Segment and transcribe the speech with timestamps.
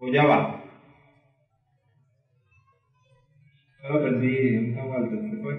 [0.00, 0.40] ¿O ya va?
[3.82, 5.54] Yo lo perdí, vuelta, se fue.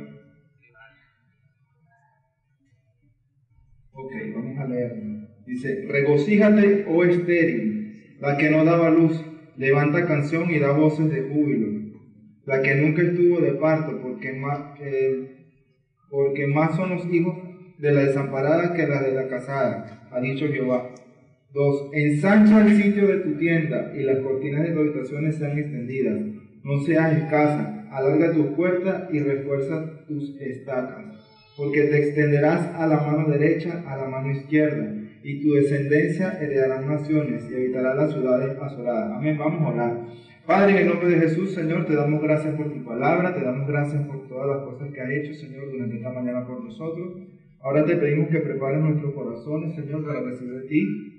[3.94, 4.92] Ok, vamos a leer.
[5.46, 9.24] Dice, regocíjate, oh estéril, la que no daba luz,
[9.56, 11.68] levanta canción y da voces de júbilo,
[12.46, 14.60] la que nunca estuvo de parto, porque más,
[16.10, 17.38] porque más son los hijos
[17.78, 20.90] de la desamparada que la de la casada, ha dicho Jehová.
[21.52, 26.20] Dos, ensancha el sitio de tu tienda y las cortinas de tus habitaciones sean extendidas.
[26.64, 31.06] No seas escasa, alarga tus puertas y refuerza tus estacas,
[31.58, 34.94] porque te extenderás a la mano derecha, a la mano izquierda,
[35.24, 39.14] y tu descendencia heredará naciones y habitará las ciudades asoladas.
[39.18, 40.06] Amén, vamos a orar.
[40.46, 43.68] Padre, en el nombre de Jesús, Señor, te damos gracias por tu palabra, te damos
[43.68, 47.24] gracias por todas las cosas que has hecho, Señor, durante esta mañana por nosotros.
[47.62, 51.19] Ahora te pedimos que prepares nuestros corazones, Señor, para recibir de ti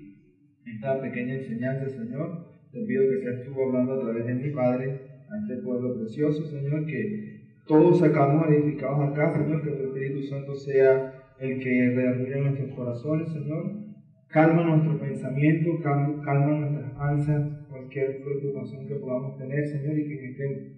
[0.65, 2.51] esta pequeña enseñanza, Señor.
[2.71, 6.45] Te pido que seas tú hablando a través de mi Padre a este pueblo precioso,
[6.45, 12.41] Señor, que todos sacamos edificados acá, Señor, que tu Espíritu Santo sea el que reanime
[12.41, 13.81] nuestros corazones, Señor.
[14.27, 20.29] Calma nuestro pensamiento, calma, nuestras ansias, cualquier preocupación que podamos tener, Señor, y que en
[20.31, 20.77] este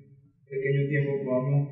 [0.50, 1.70] pequeño tiempo podamos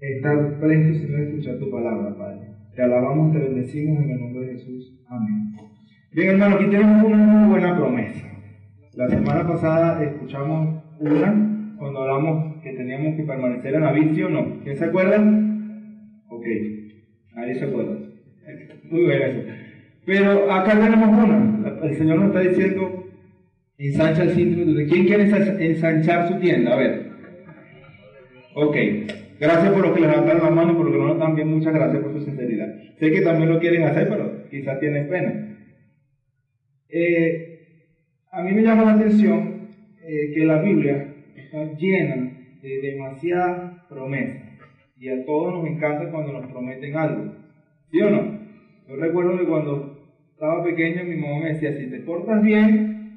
[0.00, 2.48] estar prestos, Señor, a escuchar tu palabra, Padre.
[2.74, 5.00] Te alabamos, te bendecimos en el nombre de Jesús.
[5.08, 5.71] Amén.
[6.14, 8.26] Bien, hermano, aquí tenemos una muy buena promesa.
[8.96, 14.60] La semana pasada escuchamos una cuando hablamos que teníamos que permanecer en la vicio, no?
[14.62, 15.16] ¿Quién se acuerda?
[16.28, 16.44] Ok,
[17.34, 17.96] nadie se acuerda.
[18.90, 19.40] Muy bien eso.
[20.04, 21.78] Pero acá tenemos una.
[21.82, 23.04] El Señor nos está diciendo,
[23.78, 24.86] ensancha el cinturón.
[24.86, 25.22] ¿Quién quiere
[25.66, 26.74] ensanchar su tienda?
[26.74, 27.06] A ver.
[28.54, 28.76] Ok.
[29.40, 31.72] Gracias por los que levantaron la mano, por los que no lo están bien, muchas
[31.72, 32.68] gracias por su sinceridad.
[32.98, 35.51] Sé que también lo quieren hacer, pero quizás tienen pena.
[36.94, 37.58] Eh,
[38.30, 39.66] a mí me llama la atención
[40.04, 44.42] eh, que la Biblia está llena de demasiadas promesas.
[44.98, 47.32] Y a todos nos encanta cuando nos prometen algo.
[47.90, 48.38] ¿Sí o no?
[48.86, 49.96] Yo recuerdo que cuando
[50.32, 53.16] estaba pequeño mi mamá me decía, si te portas bien,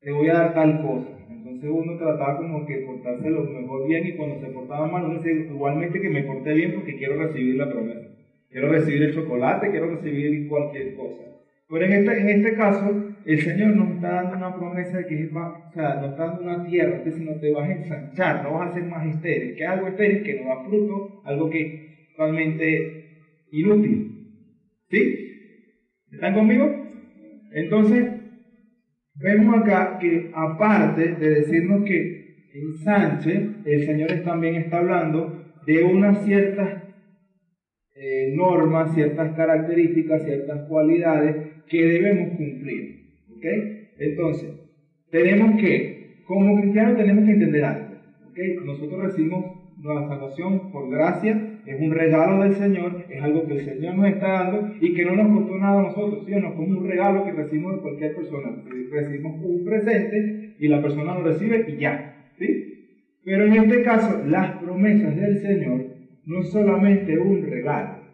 [0.00, 1.10] te voy a dar tal cosa.
[1.28, 5.20] Entonces uno trataba como que portarse lo mejor bien y cuando se portaba mal uno
[5.20, 8.08] decía igualmente que me porté bien porque quiero recibir la promesa.
[8.48, 11.35] Quiero recibir el chocolate, quiero recibir cualquier cosa.
[11.68, 15.26] Pero en este, en este caso, el Señor nos está dando una promesa de que
[15.28, 18.42] va, o sea, nos está dando una tierra, que si no te vas a ensanchar,
[18.44, 21.50] no vas a ser más estéril, que es algo estéril que no da fruto, algo
[21.50, 23.04] que es totalmente
[23.50, 24.12] inútil.
[24.90, 25.32] ¿Sí?
[26.12, 26.72] ¿Están conmigo?
[27.52, 28.16] Entonces,
[29.18, 36.22] Vemos acá que aparte de decirnos que ensanche, el Señor también está hablando de unas
[36.24, 36.82] ciertas
[37.96, 41.36] eh, normas, ciertas características, ciertas cualidades
[41.68, 42.96] que debemos cumplir.
[43.98, 44.50] Entonces,
[45.10, 47.86] tenemos que, como cristianos tenemos que entender algo.
[48.28, 48.38] ¿Ok?
[48.64, 49.44] Nosotros recibimos
[49.78, 54.06] nuestra salvación por gracia es un regalo del Señor, es algo que el Señor nos
[54.06, 57.32] está dando y que no nos costó nada a nosotros, sino como un regalo que
[57.32, 58.62] recibimos de cualquier persona.
[58.90, 62.30] Recibimos un presente y la persona lo recibe y ya.
[62.38, 63.18] ¿sí?
[63.24, 65.95] Pero en este caso, las promesas del Señor
[66.26, 68.06] no es solamente un regalo,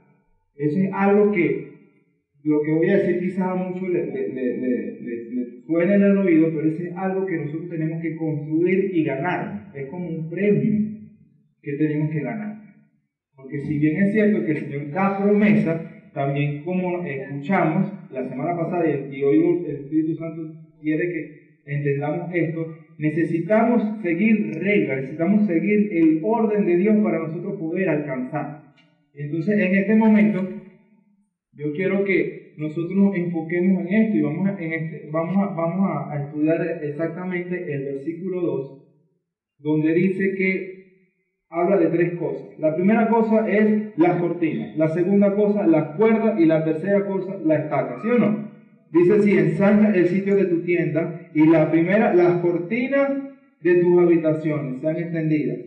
[0.55, 1.73] eso es algo que
[2.45, 6.69] lo que voy a decir quizás a muchos le, le, suena en el oído, pero
[6.69, 9.71] eso es algo que nosotros tenemos que construir y ganar.
[9.75, 10.91] Es como un premio
[11.63, 12.57] que tenemos que ganar.
[13.37, 18.57] Porque si bien es cierto que el Señor da promesa, también como escuchamos la semana
[18.57, 20.43] pasada y hoy el Espíritu Santo
[20.81, 27.57] quiere que entendamos esto, necesitamos seguir reglas, necesitamos seguir el orden de Dios para nosotros
[27.59, 28.63] poder alcanzar.
[29.15, 30.49] Entonces, en este momento,
[31.53, 35.55] yo quiero que nosotros nos enfoquemos en esto y vamos a, en este, vamos a,
[35.55, 38.83] vamos a estudiar exactamente el versículo 2,
[39.59, 40.83] donde dice que
[41.49, 42.59] habla de tres cosas.
[42.59, 47.37] La primera cosa es las cortinas, la segunda cosa las cuerdas y la tercera cosa
[47.45, 48.52] la estaca, ¿sí o no?
[48.93, 53.11] Dice así, ensancha el sitio de tu tienda y la primera, las cortinas
[53.63, 55.59] de tus habitaciones sean extendidas.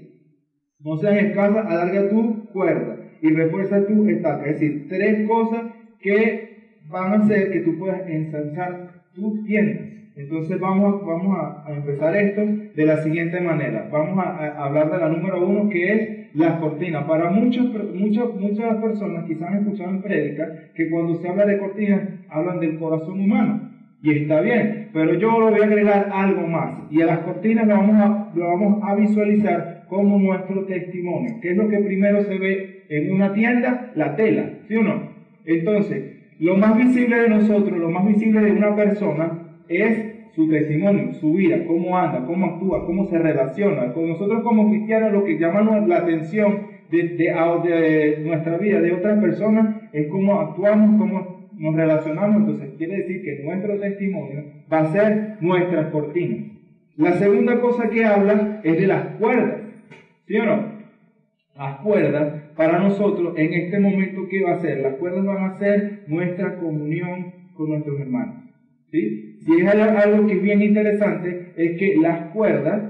[0.80, 4.46] No sean escasas, alarga tu cuerda y refuerza tu estaca.
[4.48, 5.64] Es decir, tres cosas
[6.00, 6.50] que
[6.88, 9.82] van a hacer que tú puedas ensanchar tu tienda.
[10.16, 11.02] Entonces vamos,
[11.38, 12.42] a, empezar esto
[12.74, 13.90] de la siguiente manera.
[13.92, 17.04] Vamos a, hablar de la número uno que es las cortinas.
[17.04, 21.58] Para muchos, muchas, muchas personas quizás han escuchado en prédica que cuando se habla de
[21.58, 23.72] cortinas hablan del corazón humano.
[24.02, 26.76] Y está bien, pero yo le voy a agregar algo más.
[26.92, 31.40] Y a las cortinas lo vamos a, lo visualizar como nuestro testimonio.
[31.42, 33.92] ¿Qué es lo que primero se ve en una tienda?
[33.96, 35.10] La tela, ¿sí o no?
[35.44, 41.14] Entonces, lo más visible de nosotros, lo más visible de una persona es su testimonio,
[41.14, 43.94] su vida, cómo anda, cómo actúa, cómo se relaciona.
[43.94, 49.20] Con nosotros como cristianos lo que llama la atención de, de, nuestra vida de otras
[49.20, 52.42] personas es cómo actuamos, cómo nos relacionamos.
[52.42, 56.52] Entonces quiere decir que nuestro testimonio va a ser nuestra cortina.
[56.98, 59.62] La segunda cosa que habla es de las cuerdas.
[60.28, 60.76] ¿Sí o no?
[61.58, 64.80] Las cuerdas para nosotros en este momento, ¿qué va a ser?
[64.80, 68.44] Las cuerdas van a ser nuestra comunión con nuestros hermanos.
[68.92, 69.35] ¿Sí?
[69.46, 72.82] Si es algo que es bien interesante, es que las cuerdas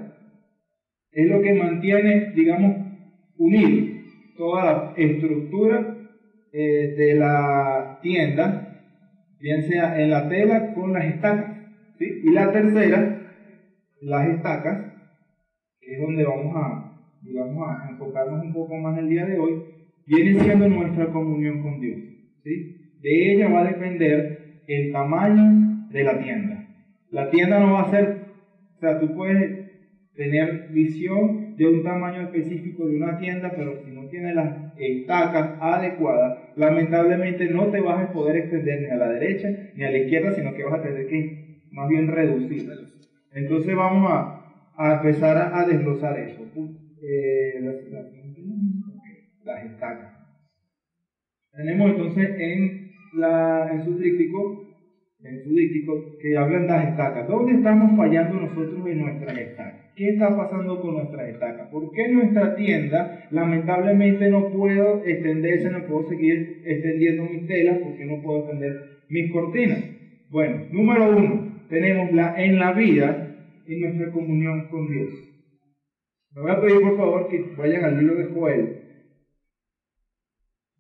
[1.11, 2.77] es lo que mantiene, digamos,
[3.37, 3.95] unido
[4.37, 5.95] toda la estructura
[6.51, 8.83] eh, de la tienda,
[9.39, 11.57] bien sea en la tela con las estacas.
[11.97, 12.21] ¿sí?
[12.23, 13.21] Y la tercera,
[14.01, 14.93] las estacas,
[15.81, 19.61] que es donde vamos a, digamos, a enfocarnos un poco más el día de hoy,
[20.05, 21.97] viene siendo nuestra comunión con Dios.
[22.43, 22.93] ¿sí?
[23.01, 26.67] De ella va a depender el tamaño de la tienda.
[27.09, 28.17] La tienda no va a ser,
[28.75, 29.71] o sea, tú puedes
[30.13, 35.57] tener visión de un tamaño específico de una tienda, pero si no tiene las estacas
[35.61, 39.97] adecuadas, lamentablemente no te vas a poder extender ni a la derecha ni a la
[39.97, 42.69] izquierda, sino que vas a tener que más bien reducir.
[43.33, 44.43] Entonces vamos a,
[44.75, 46.43] a empezar a, desglosar eso.
[47.01, 47.61] Eh,
[49.45, 50.11] las, estacas.
[51.53, 54.64] Tenemos entonces en, la, en su tríptico
[55.25, 57.27] en su que hablan de las estacas.
[57.27, 59.91] ¿Dónde estamos fallando nosotros en nuestras estacas?
[59.95, 61.69] ¿Qué está pasando con nuestras estacas?
[61.69, 68.05] ¿Por qué nuestra tienda lamentablemente no puedo extenderse, no puedo seguir extendiendo mis telas porque
[68.05, 68.73] no puedo extender
[69.09, 69.83] mis cortinas?
[70.29, 73.35] Bueno, número uno, tenemos la, en la vida,
[73.65, 75.09] en nuestra comunión con Dios.
[76.35, 78.81] Me voy a pedir por favor que vayan al libro de Joel,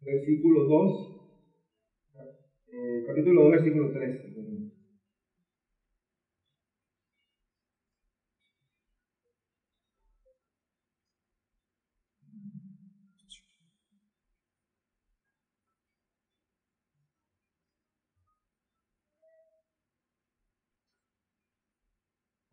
[0.01, 1.15] versículo 2,
[2.67, 4.24] eh, capítulo 2, versículo 13.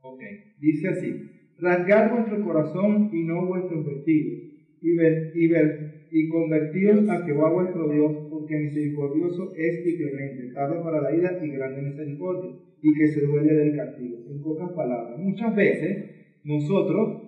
[0.02, 0.20] Ok,
[0.58, 4.50] dice así, rasgar vuestro corazón y no vuestros vestidos,
[4.80, 10.52] y, ver, y, ver, y convertiros a Jehová vuestro Dios, porque misericordioso es y clemente,
[10.54, 12.50] tardo para la ira y grande misericordia,
[12.82, 14.18] y que se duele del castigo.
[14.28, 16.04] En pocas palabras, muchas veces
[16.42, 17.22] nosotros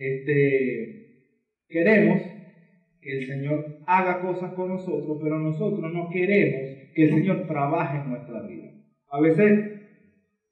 [0.00, 1.28] este,
[1.68, 2.20] queremos
[3.00, 6.60] que el Señor haga cosas con nosotros, pero nosotros no queremos
[6.92, 8.72] que el Señor trabaje en nuestra vida.
[9.10, 9.77] A veces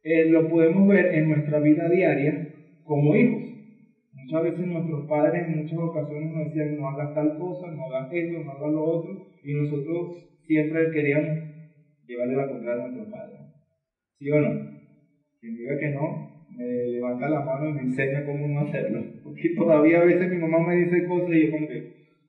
[0.07, 2.55] eh, lo podemos ver en nuestra vida diaria
[2.85, 3.43] como hijos.
[4.13, 8.13] Muchas veces nuestros padres en muchas ocasiones nos decían no hagas tal cosa, no hagas
[8.13, 10.17] esto, no hagas lo otro, y nosotros
[10.47, 11.39] siempre queríamos
[12.07, 13.37] llevarle la contraria a nuestro padre.
[14.19, 14.71] ¿Sí o no?
[15.41, 19.05] Quien diga que no, me levanta la mano y me enseña cómo no hacerlo.
[19.25, 21.81] Porque todavía a veces mi mamá me dice cosas y yo como que,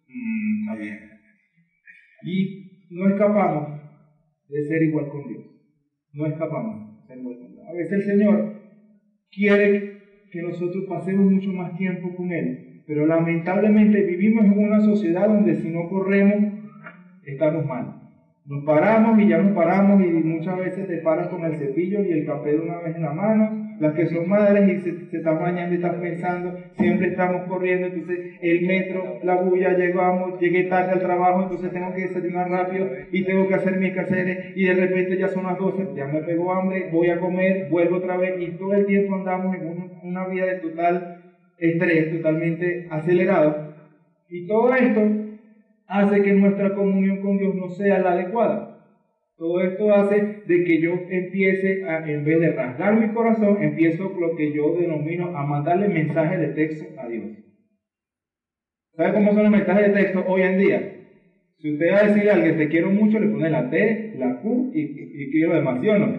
[0.08, 1.00] mmm, está bien.
[2.24, 3.80] Y no escapamos
[4.50, 5.44] de ser igual con Dios.
[6.14, 7.47] No escapamos de ser igual con Dios.
[7.68, 8.54] A veces el Señor
[9.30, 9.92] quiere
[10.32, 15.56] que nosotros pasemos mucho más tiempo con Él, pero lamentablemente vivimos en una sociedad donde
[15.56, 16.54] si no corremos,
[17.26, 17.94] estamos mal.
[18.46, 22.12] Nos paramos y ya nos paramos y muchas veces te paras con el cepillo y
[22.14, 25.40] el café de una vez en la mano las que son madres y se, están
[25.40, 30.94] bañando y están pensando, siempre estamos corriendo, entonces el metro, la bulla, llegamos, llegué tarde
[30.94, 34.74] al trabajo, entonces tengo que desayunar rápido y tengo que hacer mis caseres y de
[34.74, 38.36] repente ya son las 12, ya me pegó hambre, voy a comer, vuelvo otra vez
[38.40, 41.24] y todo el tiempo andamos en una vida de total
[41.58, 43.74] estrés, totalmente acelerado.
[44.30, 45.02] Y todo esto
[45.88, 48.77] hace que nuestra comunión con Dios no sea la adecuada.
[49.38, 54.12] Todo esto hace de que yo empiece a, en vez de rasgar mi corazón, empiezo
[54.20, 57.26] lo que yo denomino a mandarle mensajes de texto a Dios.
[58.96, 60.82] ¿Sabe cómo son los mensajes de texto hoy en día?
[61.60, 64.42] Si usted va a decirle a alguien te quiero mucho, le pone la T, la
[64.42, 66.14] Q y, y, quiero demasiado, ¿no?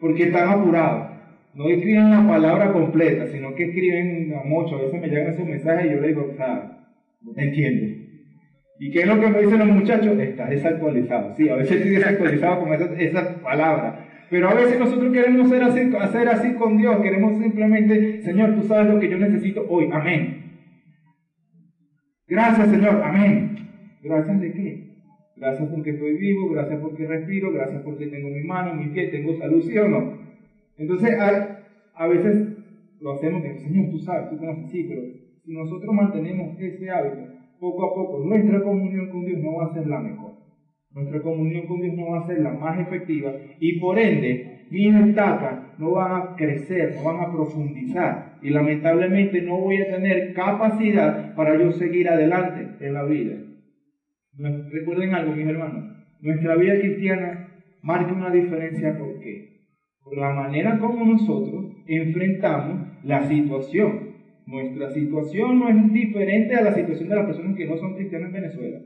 [0.00, 1.14] Porque están apurados.
[1.54, 4.74] No escriben la palabra completa, sino que escriben mucho.
[4.76, 6.68] A veces me llegan esos mensajes y yo le digo, o sea,
[7.20, 8.03] no entiendo.
[8.84, 10.18] ¿Y qué es lo que me dicen los muchachos?
[10.18, 11.34] Está desactualizado.
[11.34, 13.94] Sí, a veces estoy desactualizado con esas esa palabras.
[14.28, 17.00] Pero a veces nosotros queremos hacer así con Dios.
[17.00, 19.88] Queremos simplemente, Señor, tú sabes lo que yo necesito hoy.
[19.90, 20.52] Amén.
[22.28, 23.00] Gracias, Señor.
[23.02, 23.56] Amén.
[24.02, 24.96] ¿Gracias de qué?
[25.36, 29.34] Gracias porque estoy vivo, gracias porque respiro, gracias porque tengo mi mano, mi pie, tengo
[29.38, 30.18] salud, ¿sí o no?
[30.76, 31.58] Entonces, a,
[31.94, 32.48] a veces
[33.00, 35.00] lo hacemos Señor, tú sabes, tú conoces, sí, pero
[35.42, 39.72] si nosotros mantenemos ese hábito, poco a poco nuestra comunión con Dios no va a
[39.72, 40.34] ser la mejor.
[40.90, 44.94] Nuestra comunión con Dios no va a ser la más efectiva y por ende mis
[44.94, 50.34] etapas no van a crecer, no van a profundizar y lamentablemente no voy a tener
[50.34, 53.36] capacidad para yo seguir adelante en la vida.
[54.70, 55.84] Recuerden algo, mis hermanos,
[56.20, 57.48] nuestra vida cristiana
[57.82, 59.68] marca una diferencia ¿por qué?
[60.02, 64.03] Por la manera como nosotros enfrentamos la situación.
[64.46, 68.28] Nuestra situación no es diferente a la situación de las personas que no son cristianas
[68.28, 68.80] en Venezuela.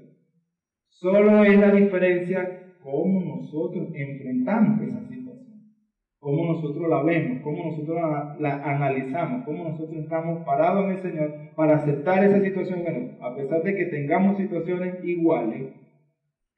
[0.88, 5.74] Solo es la diferencia cómo nosotros enfrentamos esa situación,
[6.20, 7.96] cómo nosotros la vemos, cómo nosotros
[8.38, 12.82] la, analizamos, cómo nosotros estamos parados en el Señor para aceptar esa situación.
[12.82, 15.68] Bueno, a pesar de que tengamos situaciones iguales,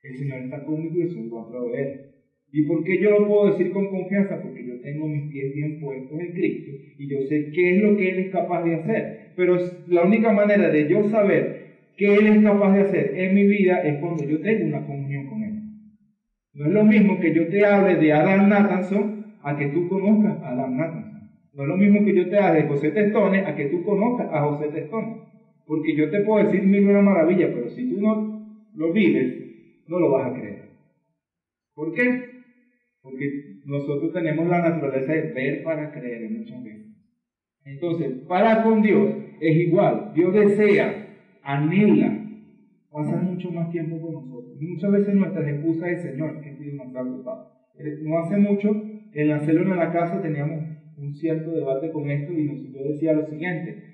[0.03, 2.10] el Señor está conmigo y eso va a.
[2.53, 4.41] ¿Y por qué yo lo puedo decir con confianza?
[4.43, 7.97] Porque yo tengo mis pies bien puestos en Cristo y yo sé qué es lo
[7.97, 9.33] que Él es capaz de hacer.
[9.37, 13.47] Pero la única manera de yo saber qué Él es capaz de hacer en mi
[13.47, 15.55] vida es cuando yo tengo una comunión con Él.
[16.55, 20.43] No es lo mismo que yo te hable de Adam Nathanson a que tú conozcas
[20.43, 21.31] a Adam Nathanson.
[21.53, 24.29] No es lo mismo que yo te hable de José Testone a que tú conozcas
[24.33, 25.15] a José Testone.
[25.67, 30.01] Porque yo te puedo decir mil una maravilla, pero si tú no lo vives, no
[30.01, 30.63] lo vas a creer.
[31.75, 32.30] ¿Por qué?
[33.03, 36.87] Porque nosotros tenemos la naturaleza de ver para creer muchas veces.
[37.65, 40.13] Entonces, para con Dios es igual.
[40.15, 41.07] Dios desea,
[41.43, 42.21] anhela
[42.91, 44.57] pasar mucho más tiempo con nosotros.
[44.61, 47.51] muchas veces nuestra excusa es, Señor, que estoy demasiado ocupado.
[47.79, 48.71] Eh, no hace mucho,
[49.13, 50.65] en la célula en la casa teníamos
[50.97, 53.85] un cierto debate con esto y yo decía lo siguiente.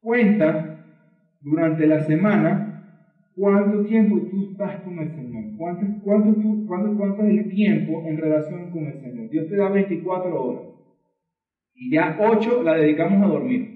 [0.00, 0.84] Cuenta
[1.40, 2.69] durante la semana
[3.40, 5.44] ¿Cuánto tiempo tú estás con el Señor?
[5.56, 9.30] ¿Cuánto, cuánto, cuánto, cuánto es el tiempo en relación con el Señor?
[9.30, 10.62] Dios te da 24 horas.
[11.74, 13.66] Y ya 8 la dedicamos a dormir.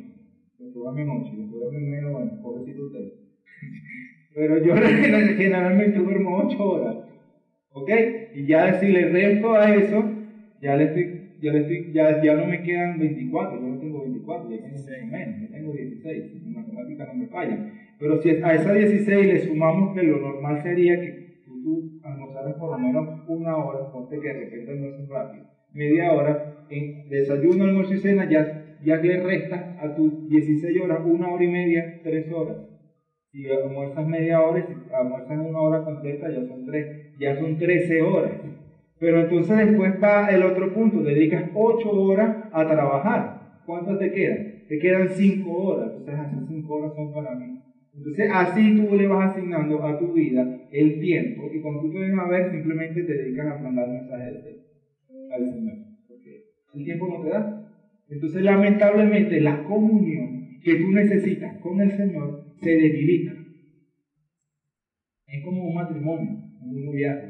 [0.59, 3.13] Que duermen 8, los que duermen menos, bueno, pobrecito usted.
[4.35, 4.75] Pero yo
[5.39, 6.97] generalmente duermo 8 horas.
[7.73, 7.91] ¿Ok?
[8.35, 10.05] Y ya si le resto a eso,
[10.61, 14.01] ya le estoy ya, le estoy, ya, ya, no me quedan 24, yo no tengo
[14.01, 17.71] 24, ya tengo menos, yo tengo 16, en matemática no me falla.
[17.99, 21.25] Pero si a esa 16 le sumamos que lo normal sería que
[21.65, 26.67] tú, almorzaras por lo menos una hora, ponte que de repente almuerzas rápido, media hora,
[26.69, 31.45] en desayuno, almuerzo y cena, ya, ya le resta a tus 16 horas, una hora
[31.45, 32.59] y media, tres horas.
[33.33, 38.03] Si almuerzas media hora, si almuerzas una hora completa, ya son, tres, ya son 13
[38.03, 38.33] horas.
[39.01, 43.61] Pero entonces después va el otro punto, dedicas 8 horas a trabajar.
[43.67, 44.67] ¿Cuántas te quedan?
[44.69, 45.93] Te quedan 5 horas.
[45.97, 47.54] Entonces esas 5 horas son para mí.
[47.97, 52.13] Entonces así tú le vas asignando a tu vida el tiempo y cuando tú te
[52.13, 54.35] a ver simplemente te dedicas a mandar mensajes
[55.31, 55.77] al Señor.
[56.09, 56.43] Porque
[56.75, 57.65] el tiempo no te da.
[58.09, 63.33] Entonces lamentablemente la comunión que tú necesitas con el Señor se debilita.
[65.27, 67.29] Es como un matrimonio, un noviazgo.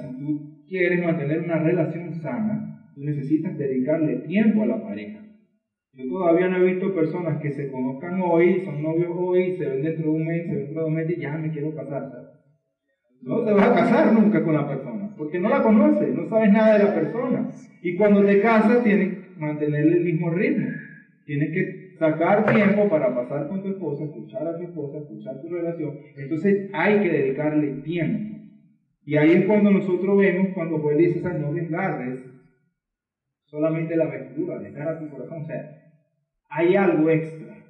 [0.00, 5.25] si tú quieres mantener una relación sana, tú necesitas dedicarle tiempo a la pareja.
[5.96, 9.82] Yo todavía no he visto personas que se conozcan hoy, son novios hoy, se ven
[9.82, 12.10] dentro de un mes, se ven dentro de un mes y ya me quiero casar.
[13.22, 16.52] No te vas a casar nunca con la persona, porque no la conoces, no sabes
[16.52, 17.50] nada de la persona.
[17.80, 20.68] Y cuando te casas tienes que mantener el mismo ritmo.
[21.24, 25.48] Tienes que sacar tiempo para pasar con tu esposa, escuchar a tu esposa, escuchar tu
[25.48, 25.98] relación.
[26.16, 28.36] Entonces hay que dedicarle tiempo.
[29.06, 32.18] Y ahí es cuando nosotros vemos, cuando Joel dice novias largas,
[33.46, 35.46] solamente la aventura, de cara a tu corazón.
[36.48, 37.64] Hay algo extra,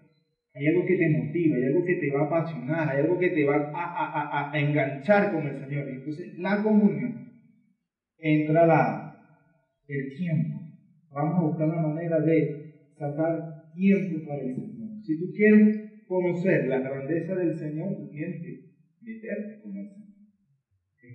[0.54, 3.30] hay algo que te motiva, hay algo que te va a apasionar, hay algo que
[3.30, 5.88] te va a, enganchar con el Señor.
[5.88, 7.14] Entonces, la comunión
[8.18, 9.16] entra la,
[9.88, 10.60] el tiempo.
[11.10, 15.02] Vamos a buscar la manera de sacar tiempo para el Señor.
[15.04, 18.60] Si tú quieres conocer la grandeza del Señor, tú tienes que
[19.02, 20.06] meterte con el Señor.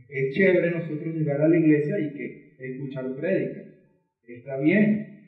[0.07, 3.65] Es chévere nosotros llegar a la iglesia y que escuchar prédicas.
[4.23, 5.20] Está bien,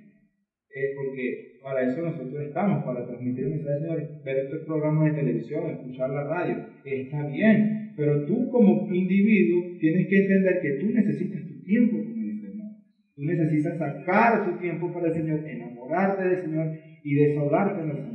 [0.95, 6.23] porque para eso nosotros estamos, para transmitir mensajes, ver estos programas de televisión, escuchar la
[6.23, 11.97] radio, está bien, pero tú como individuo tienes que entender que tú necesitas tu tiempo
[11.97, 12.67] con el Señor.
[13.15, 16.71] Tú necesitas sacar tu tiempo para el Señor, enamorarte del Señor
[17.03, 18.13] y desahogarte en el Señor.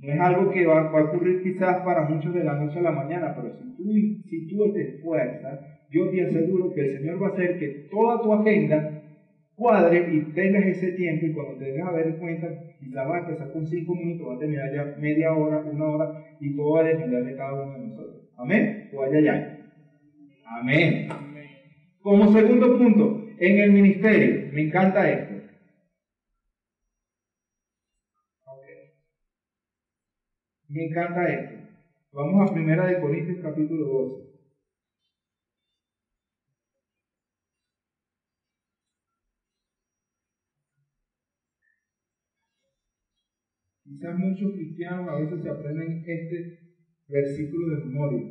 [0.00, 2.92] No es algo que va, a ocurrir quizás para muchos de la noche a la
[2.92, 3.92] mañana, pero si tú,
[4.28, 8.22] si tú te esfuerzas, yo te aseguro que el Señor va a hacer que toda
[8.22, 8.97] tu agenda
[9.58, 12.46] cuadre y tengas ese tiempo y cuando te vengas a ver cuenta,
[12.78, 16.08] quizás vas a empezar con cinco minutos, vas a terminar ya media hora, una hora
[16.40, 18.22] y todo va a depender de cada uno de nosotros.
[18.36, 18.88] Amén.
[18.92, 19.48] O allá, allá.
[20.46, 21.08] Amén.
[22.00, 25.34] Como segundo punto, en el ministerio, me encanta esto.
[30.68, 31.56] Me encanta esto.
[32.12, 34.27] Vamos a primera de Corintios capítulo 12.
[43.98, 46.58] Quizás muchos cristianos a veces se aprenden este
[47.08, 48.28] versículo de memoria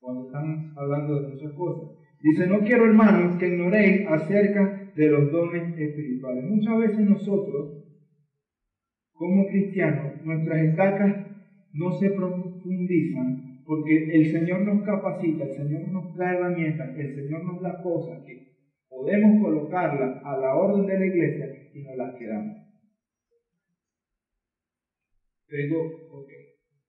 [0.00, 1.90] cuando están hablando de muchas cosas.
[2.20, 6.42] Dice, no quiero hermanos que ignoréis acerca de los dones espirituales.
[6.50, 7.84] Muchas veces nosotros,
[9.12, 11.14] como cristianos, nuestras estacas
[11.72, 17.44] no se profundizan porque el Señor nos capacita, el Señor nos da herramientas, el Señor
[17.44, 18.42] nos da cosas que
[18.88, 22.67] podemos colocarlas a la orden de la iglesia y nos las quedamos.
[25.48, 26.28] Tengo, ok.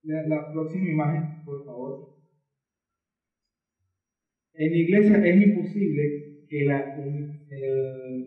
[0.04, 1.98] La, la próxima imagen, por favor.
[4.54, 6.14] En la iglesia es imposible
[6.48, 6.84] que la,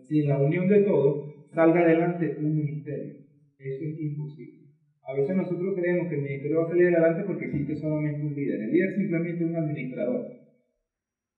[0.01, 1.17] sin la unión de todos
[1.53, 3.15] salga adelante un ministerio.
[3.59, 4.67] Eso es imposible.
[5.03, 8.35] A veces nosotros creemos que el ministerio va a salir adelante porque existe solamente un
[8.35, 8.61] líder.
[8.63, 10.27] El líder es simplemente un administrador.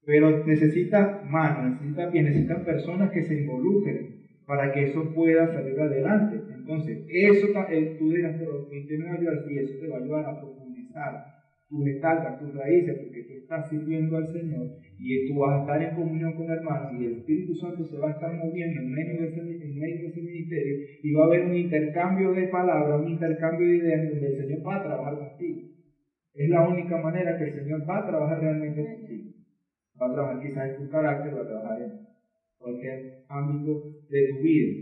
[0.05, 4.05] Pero necesita manos, necesita pies, necesitan personas que se involucren
[4.45, 6.45] para que eso pueda salir adelante.
[6.65, 9.37] Entonces, eso eh, tú dirás, pero ¿qué te va a ayudar?
[9.45, 11.13] Sí, eso te va a ayudar a profundizar
[11.69, 14.65] tus estacas, tus raíces, porque tú estás sirviendo al Señor
[14.97, 18.07] y tú vas a estar en comunión con hermanos y el Espíritu Santo se va
[18.09, 21.25] a estar moviendo en medio de ese, en medio de ese ministerio y va a
[21.25, 25.17] haber un intercambio de palabras, un intercambio de ideas donde el Señor va a trabajar
[25.17, 25.61] contigo.
[26.33, 29.29] Es la única manera que el Señor va a trabajar realmente contigo.
[30.01, 31.91] Va a trabajar quizás en tu carácter, va a trabajar en
[32.57, 34.73] cualquier ámbito de tu vida.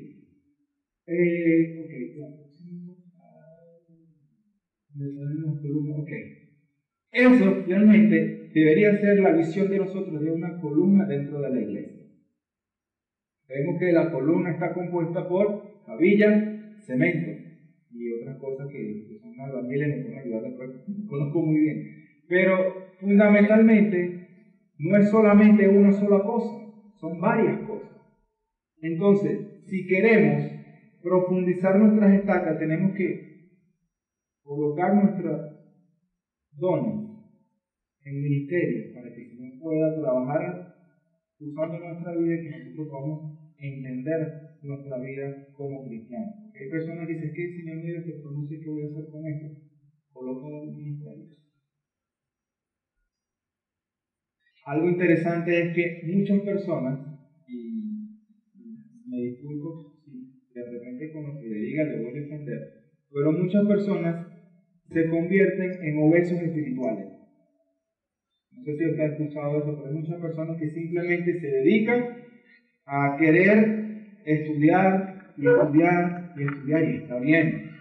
[1.05, 1.91] Eh, ok,
[5.95, 6.09] Ok.
[7.11, 12.03] Eso realmente debería ser la visión de nosotros de una columna dentro de la iglesia.
[13.47, 17.31] Vemos que la columna está compuesta por cabilla, cemento
[17.91, 20.69] y otras cosas que, son albañiles me pueden ayudar después,
[21.07, 21.83] conozco muy bien.
[22.27, 22.57] Pero
[22.99, 24.27] fundamentalmente
[24.79, 26.55] no es solamente una sola cosa,
[26.99, 27.91] son varias cosas.
[28.81, 30.52] Entonces, si queremos
[31.03, 33.19] profundizar nuestras estacas, tenemos que
[34.41, 35.37] colocar nuestros
[36.53, 36.95] dones
[38.05, 40.63] en ministerio para que el Señor pueda trabajar
[41.39, 43.19] usando nuestra vida y que nosotros podamos
[43.57, 44.19] entender
[44.61, 46.31] nuestra vida como cristianos.
[46.55, 49.27] Hay personas que dicen que el Señor me que pronuncie qué voy a hacer con
[49.27, 49.47] esto.
[50.13, 51.25] Coloco en ministerio.
[54.65, 56.97] Algo interesante es que muchas personas,
[57.47, 58.07] y
[59.05, 59.92] me disculpo
[60.65, 62.59] de repente con lo que le diga le voy a defender,
[63.11, 64.27] pero muchas personas
[64.89, 67.07] se convierten en obesos espirituales.
[68.51, 72.05] No sé si usted ha escuchado eso, pero hay muchas personas que simplemente se dedican
[72.85, 73.83] a querer
[74.25, 77.71] estudiar y estudiar y estudiar, y está bien,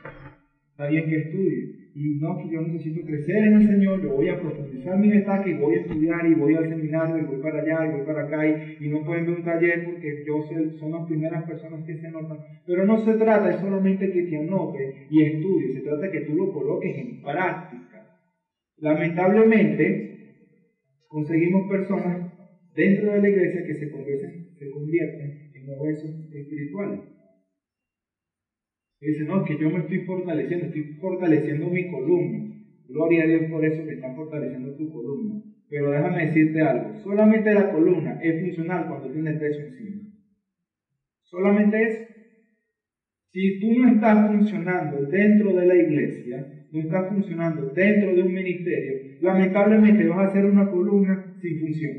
[0.70, 1.81] está bien que estudie.
[1.94, 5.50] Y no, que yo necesito crecer en el Señor, yo voy a profundizar mi destaque
[5.50, 8.22] y voy a estudiar y voy al seminario y voy para allá y voy para
[8.22, 11.96] acá y, no pueden ver un taller porque yo sé, son las primeras personas que
[11.96, 12.38] se anotan.
[12.66, 16.50] Pero no se trata solamente que te anote y estudie, se trata que tú lo
[16.50, 18.08] coloques en práctica.
[18.78, 20.08] Lamentablemente,
[21.08, 22.26] conseguimos personas
[22.74, 27.00] dentro de la iglesia que se convierten, se convierten en obesos espirituales.
[29.02, 32.38] Y dicen, no, que yo me estoy fortaleciendo, estoy fortaleciendo mi columna.
[32.86, 35.42] Gloria a Dios por eso que está fortaleciendo tu columna.
[35.68, 40.02] Pero déjame decirte algo, solamente la columna es funcional cuando tiene peso encima.
[41.24, 42.00] Solamente eso.
[43.32, 48.32] Si tú no estás funcionando dentro de la iglesia, no estás funcionando dentro de un
[48.32, 51.94] ministerio, lamentablemente vas a hacer una columna sin función.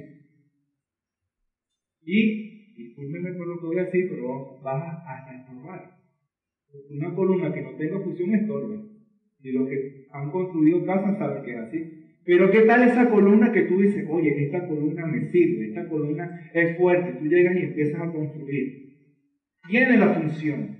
[2.05, 5.42] Y, discúlpeme por lo que voy a decir, pero vas hasta.
[6.89, 8.81] Una columna que no tenga función estorba.
[9.41, 12.03] Y los que han construido casas saben que es así.
[12.25, 16.49] Pero ¿qué tal esa columna que tú dices, oye, esta columna me sirve, esta columna
[16.53, 18.83] es fuerte, tú llegas y empiezas a construir?
[19.67, 20.77] Tiene la función,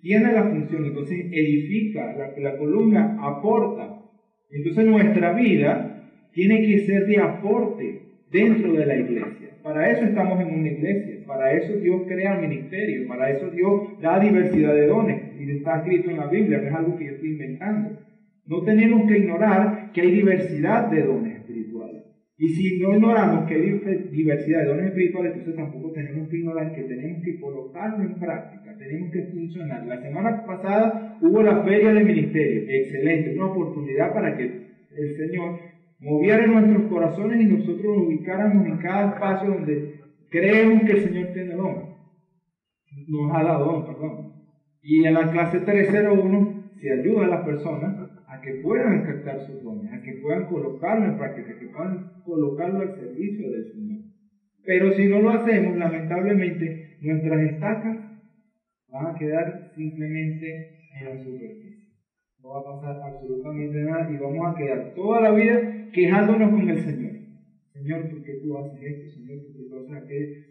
[0.00, 4.02] tiene la función, entonces edifica, la, la columna aporta.
[4.50, 9.58] Entonces nuestra vida tiene que ser de aporte dentro de la iglesia.
[9.62, 14.00] Para eso estamos en una iglesia, para eso Dios crea el ministerio, para eso Dios
[14.00, 15.40] da diversidad de dones.
[15.40, 17.98] Y está escrito en la Biblia, no es algo que yo estoy inventando.
[18.46, 22.02] No tenemos que ignorar que hay diversidad de dones espirituales.
[22.36, 26.74] Y si no ignoramos que hay diversidad de dones espirituales, entonces tampoco tenemos que ignorar
[26.74, 29.86] que tenemos que colocarlo en práctica, tenemos que funcionar.
[29.86, 35.60] La semana pasada hubo la feria de ministerio, excelente, una oportunidad para que el Señor
[36.00, 40.03] moviera nuestros corazones y nosotros nos ubicáramos en cada espacio donde
[40.34, 41.94] creemos que el Señor tiene don.
[43.06, 44.32] Nos ha dado don, perdón.
[44.82, 49.62] Y en la clase 301 se ayuda a las personas a que puedan captar sus
[49.62, 54.00] dones, a que puedan colocarlo en práctica, que puedan colocarlo al servicio del Señor.
[54.64, 57.96] Pero si no lo hacemos, lamentablemente, nuestras estacas
[58.88, 61.94] van a quedar simplemente en la superficie.
[62.42, 66.68] No va a pasar absolutamente nada y vamos a quedar toda la vida quejándonos con
[66.68, 67.12] el Señor.
[67.72, 69.20] Señor, ¿por qué tú haces esto?
[69.20, 69.53] Señor,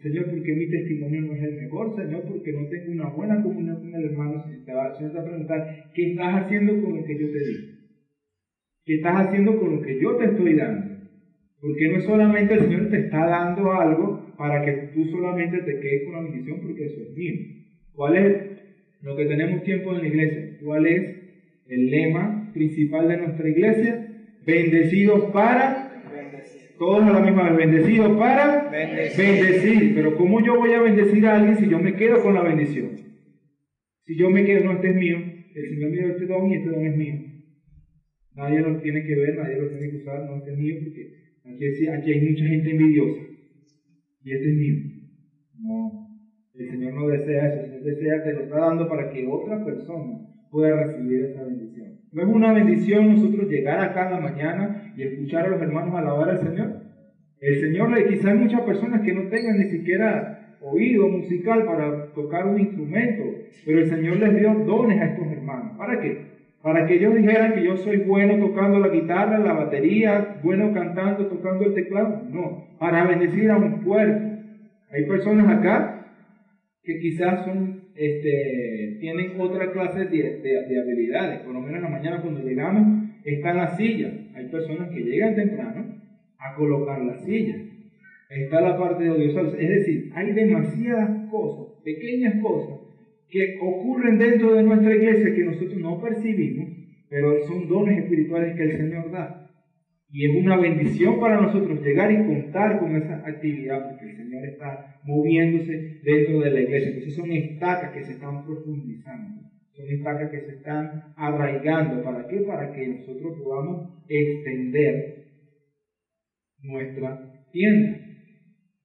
[0.02, 1.96] Señor, ¿por qué mi testimonio no es el mejor?
[1.96, 4.44] Señor, porque no tengo una buena comunión con el hermano.
[4.50, 7.74] Si te va a preguntar, ¿qué estás haciendo con lo que yo te digo?
[8.84, 10.94] ¿Qué estás haciendo con lo que yo te estoy dando?
[11.60, 15.80] Porque no es solamente el Señor te está dando algo para que tú solamente te
[15.80, 17.34] quedes con la bendición porque eso es mío.
[17.94, 18.36] ¿Cuál es
[19.02, 20.58] lo que tenemos tiempo en la iglesia?
[20.62, 21.02] ¿Cuál es
[21.68, 23.98] el lema principal de nuestra iglesia?
[24.46, 25.83] Bendecidos para
[26.84, 29.94] todos a la misma vez, bendecidos para bendecir.
[29.94, 32.90] Pero ¿cómo yo voy a bendecir a alguien si yo me quedo con la bendición?
[34.04, 35.16] Si yo me quedo, no, este es mío,
[35.54, 37.14] el Señor me dio este don y este don es mío.
[38.34, 41.24] Nadie lo tiene que ver, nadie lo tiene que usar, no, este es mío porque
[41.44, 43.20] Aquí, aquí hay mucha gente envidiosa.
[44.24, 44.76] Y este es mío.
[45.60, 46.08] No.
[46.54, 47.60] El Señor no desea eso.
[47.60, 50.20] El Señor desea, te lo está dando para que otra persona
[50.50, 51.93] pueda recibir esa bendición.
[52.14, 55.94] ¿No es una bendición nosotros llegar acá en la mañana y escuchar a los hermanos
[55.94, 56.80] alabar al Señor?
[57.40, 62.12] El Señor, le quizás hay muchas personas que no tengan ni siquiera oído musical para
[62.14, 63.24] tocar un instrumento,
[63.66, 65.76] pero el Señor les dio dones a estos hermanos.
[65.76, 66.34] ¿Para qué?
[66.64, 71.26] para que ellos dijeran que yo soy bueno tocando la guitarra, la batería, bueno cantando,
[71.26, 72.22] tocando el teclado.
[72.30, 74.30] No, para bendecir a un cuerpo.
[74.90, 76.06] Hay personas acá
[76.82, 81.40] que quizás son, este, tienen otra clase de, de, habilidades.
[81.40, 84.12] Por lo menos en la mañana cuando llegamos están las sillas.
[84.34, 86.00] Hay personas que llegan temprano
[86.38, 87.60] a colocar las sillas.
[88.28, 89.54] Está la parte de audiovisual.
[89.58, 92.80] Es decir, hay demasiadas cosas, pequeñas cosas,
[93.30, 96.68] que ocurren dentro de nuestra iglesia que nosotros no percibimos,
[97.08, 99.43] pero son dones espirituales que el Señor da.
[100.16, 104.44] Y es una bendición para nosotros llegar y contar con esa actividad, porque el Señor
[104.44, 106.90] está moviéndose dentro de la iglesia.
[106.90, 112.04] Entonces son estacas que se están profundizando, son estacas que se están arraigando.
[112.04, 112.42] ¿Para qué?
[112.42, 115.24] Para que nosotros podamos extender
[116.62, 117.18] nuestra
[117.50, 117.98] tienda.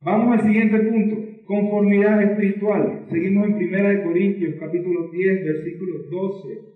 [0.01, 3.05] Vamos al siguiente punto conformidad espiritual.
[3.07, 6.68] Seguimos en 1 Corintios capítulo 10, versículo 12.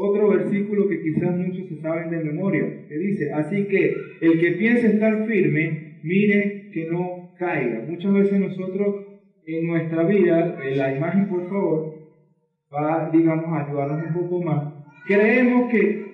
[0.00, 4.52] Otro versículo que quizás muchos se saben de memoria, que dice, así que el que
[4.52, 7.84] piense estar firme, mire que no caiga.
[7.88, 8.94] Muchas veces nosotros
[9.44, 11.94] en nuestra vida, la imagen por favor,
[12.72, 14.72] va, digamos, a ayudarnos un poco más.
[15.08, 16.04] Creemos que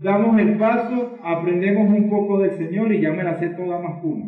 [0.00, 4.02] damos el paso, aprendemos un poco del Señor y ya me la sé toda más
[4.02, 4.26] una.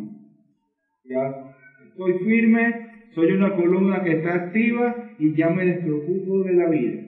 [1.03, 1.55] Ya
[1.89, 2.73] estoy firme,
[3.15, 7.01] soy una columna que está activa y ya me despreocupo de la vida.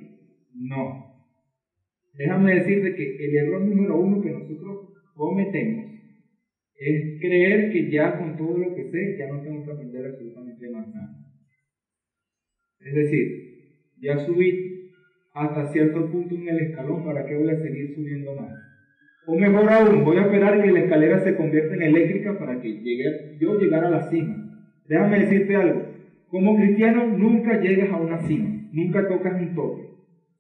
[0.56, 1.13] No.
[2.14, 5.86] Déjame decirte que el error número uno que nosotros cometemos
[6.76, 10.70] es creer que ya con todo lo que sé ya no tengo que aprender absolutamente
[10.70, 11.24] más nada.
[12.80, 13.28] Es decir,
[14.02, 14.92] ya subí
[15.34, 18.54] hasta cierto punto en el escalón, ¿para qué voy a seguir subiendo más?
[19.26, 23.38] O mejor aún, voy a esperar que la escalera se convierta en eléctrica para que
[23.40, 24.68] yo llegara a la cima.
[24.88, 25.88] Déjame decirte algo,
[26.28, 29.93] como cristiano nunca llegas a una cima, nunca tocas un tope.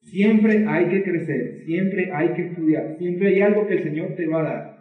[0.03, 4.27] Siempre hay que crecer, siempre hay que estudiar, siempre hay algo que el Señor te
[4.27, 4.73] va a dar.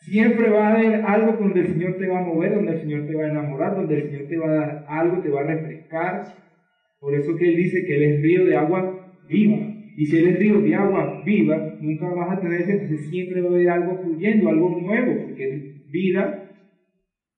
[0.00, 3.06] Siempre va a haber algo donde el Señor te va a mover, donde el Señor
[3.06, 5.44] te va a enamorar, donde el Señor te va a dar algo, te va a
[5.44, 6.24] refrescar.
[6.98, 9.58] Por eso que Él dice que Él es río de agua viva.
[9.96, 13.48] Y si eres río de agua viva, nunca vas a tener ese, entonces siempre va
[13.48, 16.50] a haber algo fluyendo, algo nuevo, porque vida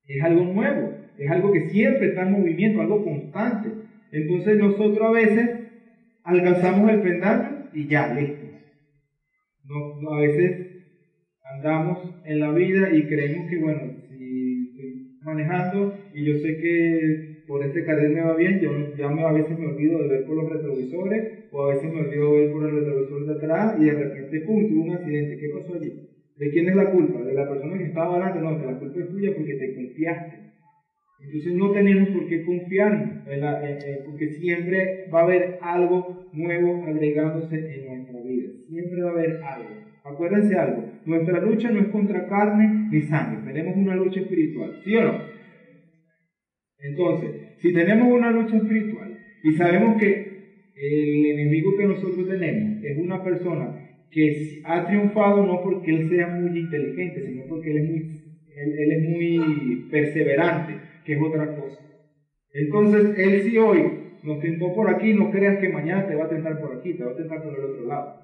[0.06, 3.68] es algo nuevo, es algo que siempre está en movimiento, algo constante.
[4.10, 5.57] Entonces nosotros a veces
[6.32, 8.46] alcanzamos el pendaño y ya, listo.
[9.64, 10.52] No, a veces
[11.44, 17.16] andamos en la vida y creemos que, bueno, si estoy manejando y yo sé que
[17.46, 20.24] por este carril me va bien, yo ya me, a veces me olvido de ver
[20.24, 23.84] por los retrovisores o a veces me olvido ver por el retrovisor de atrás y
[23.84, 25.36] de repente, pum, tuve un accidente.
[25.38, 25.94] ¿Qué pasó allí?
[26.36, 27.22] ¿De quién es la culpa?
[27.24, 28.40] ¿De la persona que estaba adelante?
[28.40, 30.47] No, que la culpa es tuya porque te confiaste.
[31.20, 33.24] Entonces no tenemos por qué confiarnos,
[34.04, 38.50] porque siempre va a haber algo nuevo agregándose en nuestra vida.
[38.68, 39.88] Siempre va a haber algo.
[40.04, 44.94] Acuérdense algo, nuestra lucha no es contra carne ni sangre, tenemos una lucha espiritual, ¿sí
[44.96, 45.20] o no?
[46.78, 50.38] Entonces, si tenemos una lucha espiritual y sabemos que
[50.74, 56.28] el enemigo que nosotros tenemos es una persona que ha triunfado no porque él sea
[56.28, 57.98] muy inteligente, sino porque él es muy,
[58.56, 60.74] él, es muy perseverante,
[61.08, 61.80] que es otra cosa.
[62.52, 63.80] Entonces, él si hoy
[64.22, 67.02] nos tentó por aquí, no creas que mañana te va a tentar por aquí, te
[67.02, 68.14] va a tentar por el otro lado.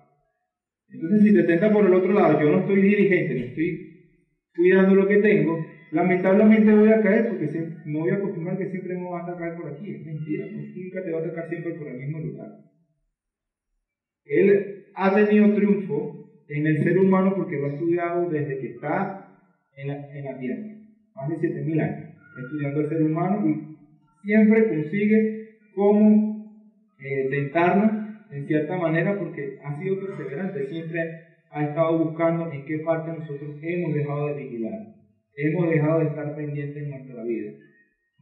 [0.91, 3.81] Entonces, si te tenta por el otro lado, yo no estoy dirigente, no estoy
[4.55, 5.59] cuidando lo que tengo,
[5.93, 7.49] lamentablemente voy a caer porque
[7.87, 9.95] no voy a confirmar que siempre me va a atacar por aquí.
[9.95, 12.51] Es mentira, nunca te va a atacar siempre por el mismo lugar.
[14.27, 16.13] Él ha tenido triunfo
[16.49, 19.25] en el ser humano porque lo ha estudiado desde que está
[19.75, 20.69] en la, en la tierra,
[21.15, 26.35] más de 7000 años, estudiando el ser humano y siempre consigue cómo
[26.99, 31.01] eh, tentarnos en cierta manera porque ha sido perseverante, siempre
[31.51, 34.81] ha estado buscando en qué parte nosotros hemos dejado de vigilar,
[35.37, 37.53] hemos dejado de estar pendientes en nuestra vida.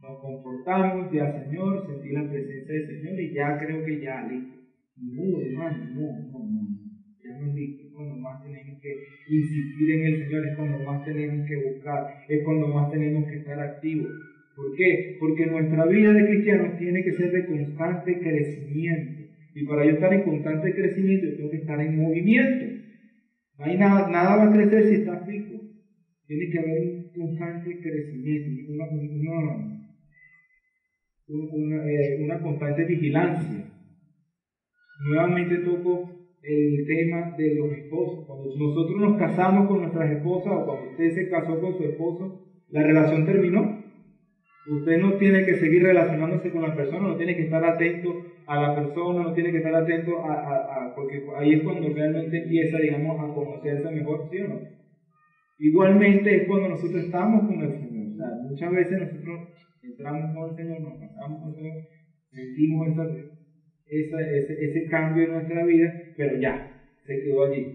[0.01, 4.59] Nos comportamos ya, Señor, sentir la presencia del Señor y ya creo que ya, listo.
[4.97, 6.72] No, hermano, no, no, no.
[7.51, 8.89] Es cuando más tenemos que
[9.27, 13.37] insistir en el Señor, es cuando más tenemos que buscar, es cuando más tenemos que
[13.37, 14.11] estar activos.
[14.55, 15.17] ¿Por qué?
[15.19, 19.23] Porque nuestra vida de cristianos tiene que ser de constante crecimiento.
[19.55, 22.65] Y para yo estar en constante crecimiento, yo tengo que estar en movimiento.
[23.57, 25.59] No nada, nada va a crecer si está fijo.
[26.27, 28.85] Tiene que haber un constante crecimiento, una,
[31.27, 33.65] una, eh, una constante vigilancia.
[35.05, 36.12] Nuevamente toco
[36.43, 38.25] el tema de los esposos.
[38.27, 42.41] Cuando nosotros nos casamos con nuestras esposas o cuando usted se casó con su esposo,
[42.69, 43.81] la relación terminó.
[44.65, 48.13] Usted no tiene que seguir relacionándose con la persona, no tiene que estar atento
[48.47, 52.43] a la persona, no tiene que estar atento a, a, porque ahí es cuando realmente
[52.43, 54.59] empieza, digamos, a conocerse mejor, ¿sí o no?
[55.59, 58.03] Igualmente es cuando nosotros estamos con el Señor.
[58.49, 59.49] Muchas veces nosotros
[59.81, 61.73] entramos con el Señor, nos casamos con el Señor,
[62.31, 63.03] sentimos esa,
[63.99, 66.59] ese, ese cambio en nuestra vida, pero ya,
[67.05, 67.67] se quedó allí.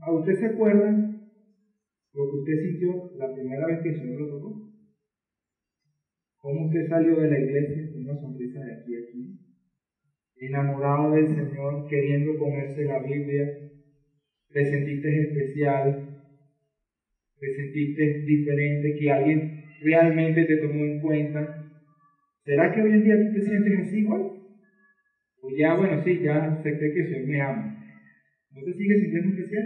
[0.00, 0.94] ¿A usted se acuerda
[2.12, 4.54] lo que usted sintió la primera vez que el Señor lo tocó?
[6.38, 9.28] ¿Cómo usted salió de la iglesia con una sonrisa de aquí a aquí?
[10.36, 13.50] Enamorado del Señor, queriendo comerse la Biblia,
[14.50, 15.98] te sentiste especial,
[17.40, 19.42] te sentiste diferente, que alguien
[19.80, 21.57] realmente te tomó en cuenta.
[22.48, 24.22] ¿Será que hoy en día tú te sientes así igual?
[25.42, 27.76] O ya, bueno, sí, ya acepté que el Señor me ama.
[28.52, 29.64] ¿No te sigues sintiendo especial?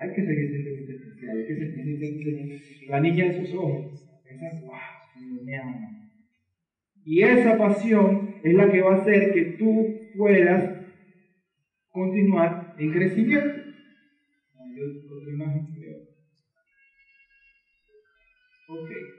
[0.00, 2.54] Hay que seguir siendo especial, hay que seguir siendo
[2.88, 3.78] la niña de sus ojos.
[4.24, 5.78] Esa, wow, me ama.
[7.04, 10.68] Y esa pasión es la que va a hacer que tú puedas
[11.92, 13.60] continuar en crecimiento.
[18.66, 19.09] Ok.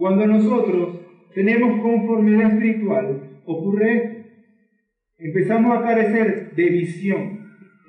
[0.00, 0.98] Cuando nosotros
[1.34, 4.28] tenemos conformidad espiritual, ocurre esto.
[5.18, 7.40] Empezamos a carecer de visión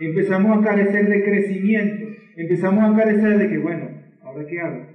[0.01, 3.87] empezamos a carecer de crecimiento, empezamos a carecer de que, bueno,
[4.23, 4.85] ¿ahora qué hago?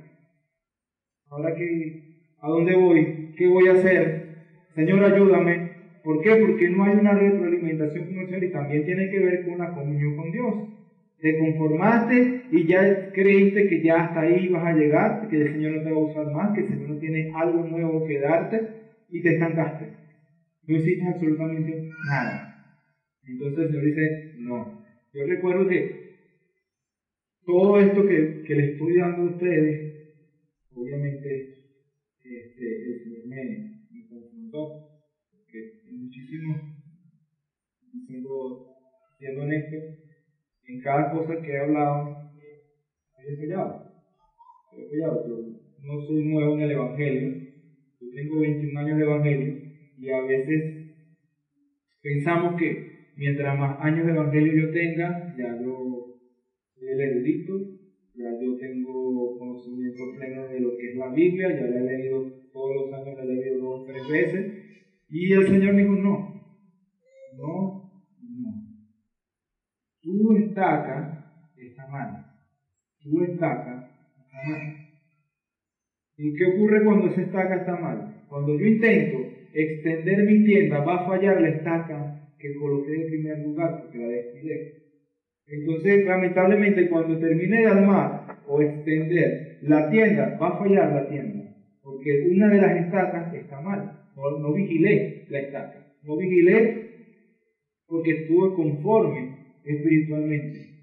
[1.31, 2.03] ¿Ahora qué?
[2.41, 3.33] ¿A dónde voy?
[3.37, 4.37] ¿Qué voy a hacer?
[4.75, 5.71] Señor, ayúdame.
[6.03, 6.37] ¿Por qué?
[6.37, 9.73] Porque no hay una retroalimentación con el Señor y también tiene que ver con la
[9.73, 10.55] comunión con Dios.
[11.21, 15.73] Te conformaste y ya creíste que ya hasta ahí vas a llegar, que el Señor
[15.73, 18.63] no te va a usar más, que el Señor no tiene algo nuevo que darte
[19.09, 19.91] y te estancaste.
[20.67, 22.47] No hiciste absolutamente nada.
[23.27, 24.71] Entonces el Señor dice, no,
[25.13, 25.87] yo recuerdo que
[27.47, 29.81] todo esto que, que le estoy dando a ustedes,
[30.75, 31.47] obviamente
[32.25, 33.43] este, el Señor me,
[33.91, 34.73] me confrontó,
[35.31, 36.59] porque muchísimo,
[38.07, 38.59] siendo,
[39.19, 39.77] siendo honesto,
[40.69, 42.31] en cada cosa que he hablado,
[43.19, 43.93] he fallado.
[44.73, 45.29] He fallado.
[45.29, 45.37] Yo
[45.83, 47.43] no soy nuevo en el Evangelio,
[48.01, 49.55] yo tengo 21 años de Evangelio
[49.99, 50.87] y a veces
[52.03, 56.19] pensamos que mientras más años de evangelio yo tenga, ya yo
[56.75, 57.59] soy el erudito,
[58.15, 62.25] ya yo tengo conocimiento pleno de lo que es la Biblia, ya la he leído
[62.53, 64.53] todos los años, la he leído dos o tres veces,
[65.09, 66.36] y el Señor dijo, no,
[70.35, 71.25] Estaca
[71.57, 72.27] está mal,
[73.03, 74.87] tu estaca está mal.
[76.17, 78.25] ¿Y qué ocurre cuando esa estaca está mal?
[78.29, 79.19] Cuando yo intento
[79.53, 84.09] extender mi tienda, va a fallar la estaca que coloqué en primer lugar porque la
[84.09, 84.87] descuidé.
[85.47, 91.55] Entonces, lamentablemente, cuando termine de armar o extender la tienda, va a fallar la tienda,
[91.83, 94.11] porque una de las estacas está mal.
[94.17, 96.87] No, no vigilé la estaca, no vigilé
[97.87, 100.77] porque estuve conforme espiritualmente.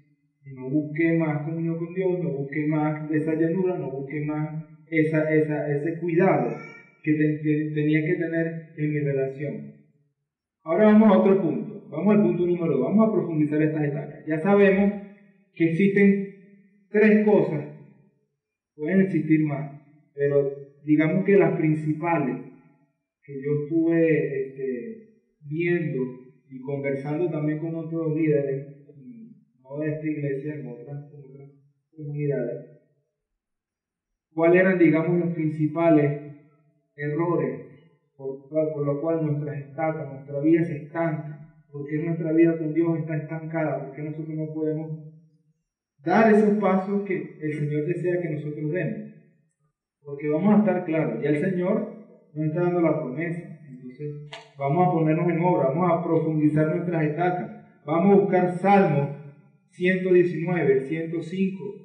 [0.54, 5.34] No busqué más comunión con Dios, no busqué más esa llanura, no busqué más esa,
[5.34, 6.54] esa, ese cuidado
[7.02, 7.12] que
[7.74, 9.74] tenía que tener en mi relación.
[10.62, 11.88] Ahora vamos a otro punto.
[11.90, 12.80] Vamos al punto número dos.
[12.80, 14.26] Vamos a profundizar estas etapas.
[14.26, 14.92] Ya sabemos
[15.54, 16.28] que existen
[16.90, 17.64] tres cosas.
[18.74, 19.80] Pueden existir más,
[20.14, 20.50] pero
[20.84, 22.36] digamos que las principales
[23.22, 26.00] que yo estuve este, viendo
[26.50, 28.73] y conversando también con otros líderes,
[29.64, 31.10] no de esta iglesia, en otras,
[31.96, 32.66] comunidades,
[34.34, 36.34] cuáles eran, digamos, los principales
[36.96, 37.60] errores
[38.16, 42.98] por, por lo cual nuestras estacas, nuestra vida se estanca, porque nuestra vida con Dios
[42.98, 44.90] está estancada, porque nosotros no podemos
[46.04, 49.10] dar esos pasos que el Señor desea que nosotros demos.
[50.04, 51.94] Porque vamos a estar claros, ya el Señor
[52.34, 53.40] nos está dando la promesa.
[53.68, 57.50] Entonces, vamos a ponernos en obra, vamos a profundizar nuestras estacas.
[57.86, 59.13] Vamos a buscar Salmos
[59.74, 61.76] 119, 105.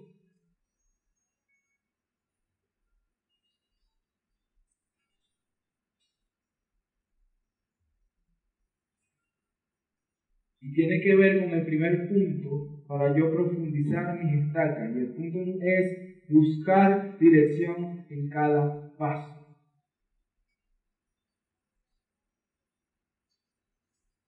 [10.62, 14.90] Y tiene que ver con el primer punto para yo profundizar mis estacas.
[14.94, 15.98] Y el punto es
[16.28, 19.36] buscar dirección en cada paso.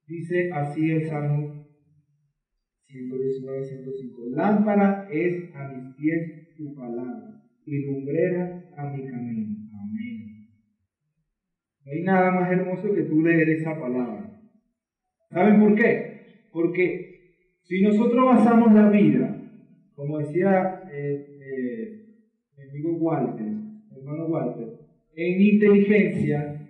[0.06, 1.50] Dice así el Salmo
[2.92, 4.30] 119, 105.
[4.32, 9.56] Lámpara es a mis pies tu palabra y lumbrera a mi camino.
[9.74, 10.50] Amén.
[11.86, 14.42] No hay nada más hermoso que tú leer esa palabra.
[15.30, 16.50] ¿Saben por qué?
[16.52, 17.12] Porque
[17.62, 19.42] si nosotros basamos la vida,
[19.96, 22.06] como decía eh, eh,
[22.58, 23.54] mi amigo Walter,
[23.96, 24.68] hermano Walter,
[25.16, 26.68] en inteligencia,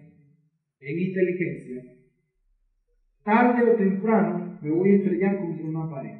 [0.79, 1.83] en inteligencia,
[3.23, 6.15] tarde o temprano me voy a estrellar contra una pared.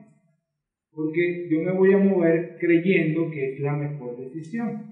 [0.94, 4.92] Porque yo me voy a mover creyendo que es la mejor decisión.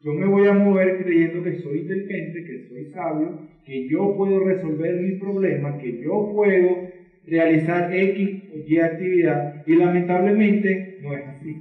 [0.00, 4.40] Yo me voy a mover creyendo que soy inteligente, que soy sabio, que yo puedo
[4.44, 6.86] resolver mi problema, que yo puedo
[7.24, 9.66] realizar X o Y actividad.
[9.66, 11.56] Y lamentablemente no es así.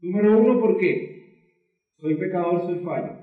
[0.00, 1.14] Número uno, ¿por qué?
[1.98, 3.16] Soy pecador, soy fallo.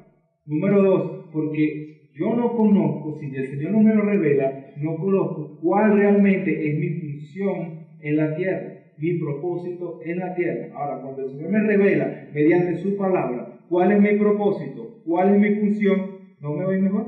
[0.45, 5.57] Número dos, porque yo no conozco, si el Señor no me lo revela, no conozco
[5.61, 10.67] cuál realmente es mi función en la tierra, mi propósito en la tierra.
[10.73, 15.39] Ahora, cuando el Señor me revela mediante su palabra cuál es mi propósito, cuál es
[15.39, 17.05] mi función, ¿no me voy mejor?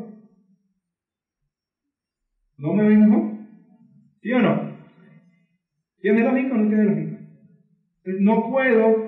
[2.57, 3.23] ¿No me voy mejor?
[4.21, 4.61] ¿Sí o no?
[6.01, 7.19] ¿Tiene lógica o no tiene lógica?
[8.05, 9.01] No puedo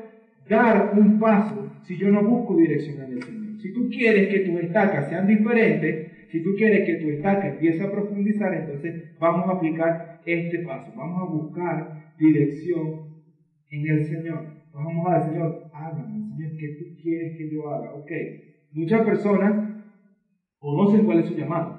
[0.50, 3.45] dar un paso si yo no busco dirección en el Señor.
[3.66, 7.84] Si tú quieres que tus estacas sean diferentes, si tú quieres que tu estaca empiece
[7.84, 10.94] a profundizar, entonces vamos a aplicar este paso.
[10.96, 12.94] Vamos a buscar dirección
[13.72, 14.46] en el Señor.
[14.72, 17.96] Vamos a decir, Señor, hágame, Señor, ¿qué tú quieres que yo haga?
[17.96, 18.12] Ok.
[18.74, 19.68] Muchas personas
[20.60, 21.76] conocen cuál es su llamado.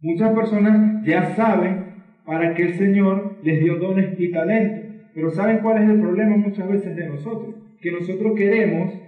[0.00, 1.84] Muchas personas ya saben
[2.24, 4.84] para qué el Señor les dio dones y talentos.
[5.12, 7.54] Pero ¿saben cuál es el problema muchas veces de nosotros?
[7.78, 8.98] Que nosotros queremos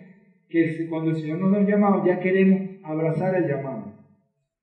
[0.51, 3.95] que cuando el Señor nos da un llamado, ya queremos abrazar el llamado.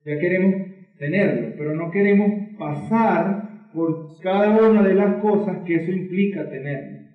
[0.06, 0.54] Ya queremos
[1.00, 7.08] tenerlo, pero no queremos pasar por cada una de las cosas que eso implica tenerlo.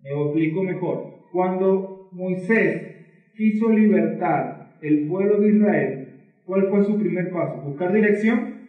[0.00, 1.24] Me explico mejor.
[1.32, 6.08] Cuando Moisés quiso libertar el pueblo de Israel,
[6.44, 7.62] ¿cuál fue su primer paso?
[7.62, 8.68] ¿Buscar dirección?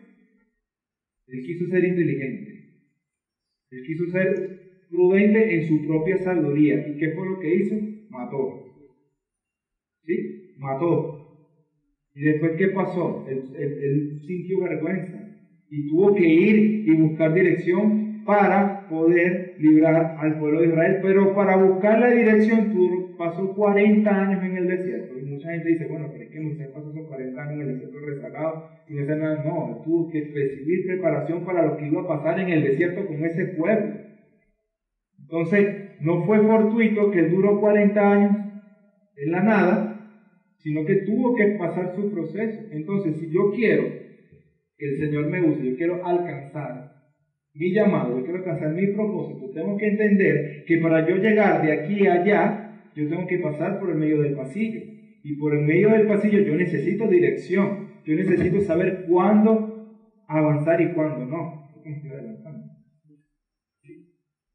[1.27, 2.55] Él quiso ser inteligente.
[3.71, 6.87] Él quiso ser prudente en su propia sabiduría.
[6.87, 7.75] ¿Y qué fue lo que hizo?
[8.09, 8.64] Mató.
[10.05, 10.53] ¿Sí?
[10.57, 11.15] Mató.
[12.13, 13.25] ¿Y después qué pasó?
[13.27, 15.17] Él, sintió vergüenza
[15.69, 20.99] y tuvo que ir y buscar dirección para poder librar al pueblo de Israel.
[21.01, 25.19] Pero para buscar la dirección tuvo, pasó 40 años en el desierto.
[25.19, 27.73] Y mucha gente dice, bueno, pero es que Moisés pasó esos 40 años en el
[27.73, 29.43] desierto rezagado y no nada.
[29.43, 33.25] No, tuvo que recibir preparación para lo que iba a pasar en el desierto con
[33.25, 33.93] ese pueblo.
[35.19, 38.37] Entonces, no fue fortuito que duró 40 años
[39.17, 39.94] en la nada,
[40.65, 42.59] sino que tuvo que pasar su proceso.
[42.71, 43.83] Entonces, si yo quiero
[44.75, 46.91] que el Señor me use, yo quiero alcanzar
[47.53, 51.71] mi llamado, yo quiero alcanzar mi propósito, tengo que entender que para yo llegar de
[51.71, 54.81] aquí a allá, yo tengo que pasar por el medio del pasillo.
[55.21, 60.93] Y por el medio del pasillo yo necesito dirección, yo necesito saber cuándo avanzar y
[60.93, 61.69] cuándo no.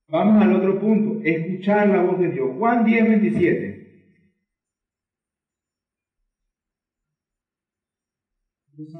[0.08, 2.50] Vamos al otro punto, escuchar la voz de Dios.
[2.56, 3.79] Juan 10, 27.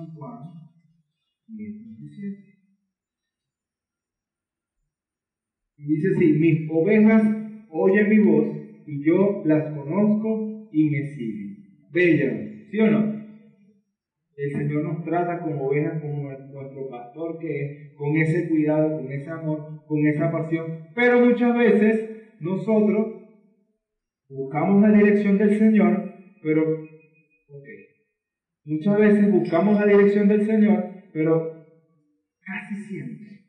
[0.01, 0.39] San Juan
[1.49, 2.37] 17.
[5.77, 7.23] Y dice así, mis ovejas
[7.69, 8.47] oyen mi voz
[8.87, 11.57] y yo las conozco y me siguen.
[11.93, 13.21] Bella, ¿sí o no?
[14.37, 19.13] El Señor nos trata como ovejas, como nuestro pastor que es, con ese cuidado, con
[19.13, 20.67] ese amor, con esa pasión.
[20.95, 23.07] Pero muchas veces nosotros
[24.31, 26.65] buscamos la dirección del Señor, pero,
[28.65, 31.45] Muchas veces buscamos la dirección del Señor, pero
[32.41, 33.41] casi siempre,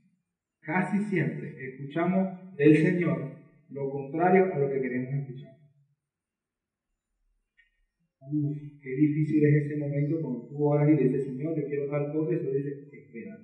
[0.61, 3.25] casi siempre escuchamos del Señor
[3.69, 5.51] lo contrario a lo que queremos escuchar.
[8.21, 12.07] Uf, qué difícil es ese momento cuando tú oras y dices, Señor, yo quiero tal
[12.09, 13.37] cosa, y tú dices, espera.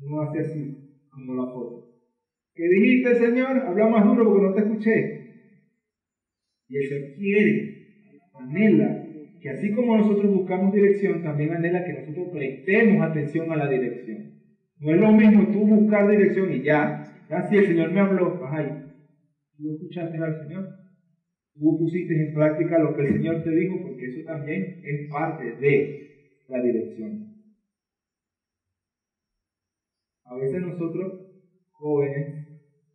[0.00, 0.76] No hace así,
[1.10, 1.80] como la foto.
[2.54, 3.58] ¿Qué dijiste, Señor?
[3.66, 5.12] Habla más duro porque no te escuché.
[6.68, 7.68] Y el Señor quiere,
[8.42, 8.96] anhela,
[9.40, 14.30] que así como nosotros buscamos dirección, también anhela que nosotros prestemos atención a la dirección.
[14.80, 17.04] No es lo mismo tú buscar dirección y ya.
[17.48, 18.68] Si el Señor me habló, ahí.
[19.56, 20.68] ¿Tú escuchaste al Señor?
[21.54, 25.44] Tú pusiste en práctica lo que el Señor te dijo, porque eso también es parte
[25.60, 26.00] de
[26.48, 27.30] la dirección.
[30.24, 31.12] A veces nosotros,
[31.72, 32.26] jóvenes,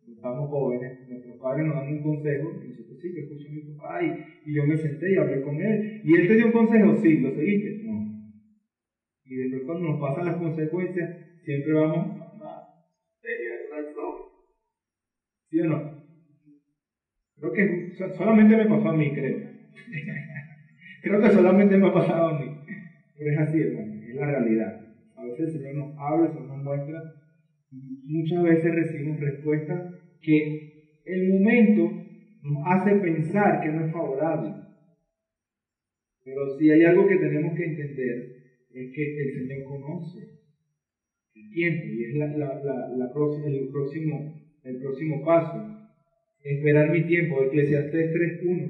[0.08, 2.50] estamos jóvenes, nuestros padres nos dan un consejo,
[2.96, 6.00] y sí, yo escuché a mi papá y, yo me senté y hablé con él.
[6.02, 6.94] ¿Y él te dio un consejo?
[6.94, 7.76] Sí, ¿lo seguiste?
[7.82, 8.02] No.
[9.24, 11.10] Y después cuando nos pasan las consecuencias,
[11.42, 12.06] siempre vamos,
[13.20, 14.14] tenías razón.
[15.50, 15.96] ¿Sí o no?
[17.38, 19.36] Creo que solamente me pasó a mí, creo.
[21.02, 22.48] creo que solamente me ha pasado a mí.
[23.16, 24.72] Pero es así, hermano, es la realidad.
[25.16, 27.02] A veces el Señor nos habla, se nos muestra,
[27.70, 29.86] y muchas veces recibimos respuestas
[30.20, 30.66] que
[31.04, 31.90] el momento
[32.46, 34.52] nos hace pensar que no es favorable.
[36.24, 38.16] Pero si hay algo que tenemos que entender,
[38.70, 40.36] es que el Señor conoce
[41.56, 43.06] tiempo y es la, la, la,
[43.46, 44.22] el, próximo,
[44.62, 45.58] el próximo paso.
[46.42, 48.68] Esperar mi tiempo, Eclesiastes 3.1.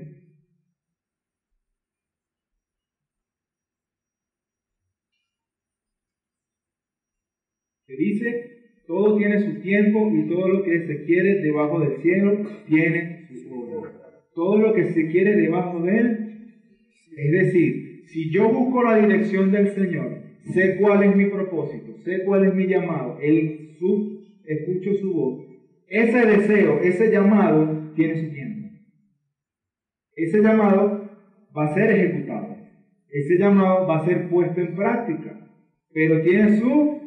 [7.86, 12.40] Que dice, todo tiene su tiempo y todo lo que se quiere debajo del cielo
[12.66, 13.25] tiene.
[14.34, 16.26] Todo lo que se quiere debajo de él,
[17.16, 22.24] es decir, si yo busco la dirección del Señor, sé cuál es mi propósito, sé
[22.24, 25.46] cuál es mi llamado, el, su, escucho su voz.
[25.88, 28.68] Ese deseo, ese llamado tiene su tiempo.
[30.14, 31.10] Ese llamado
[31.56, 32.56] va a ser ejecutado.
[33.08, 35.48] Ese llamado va a ser puesto en práctica.
[35.92, 37.00] Pero tiene su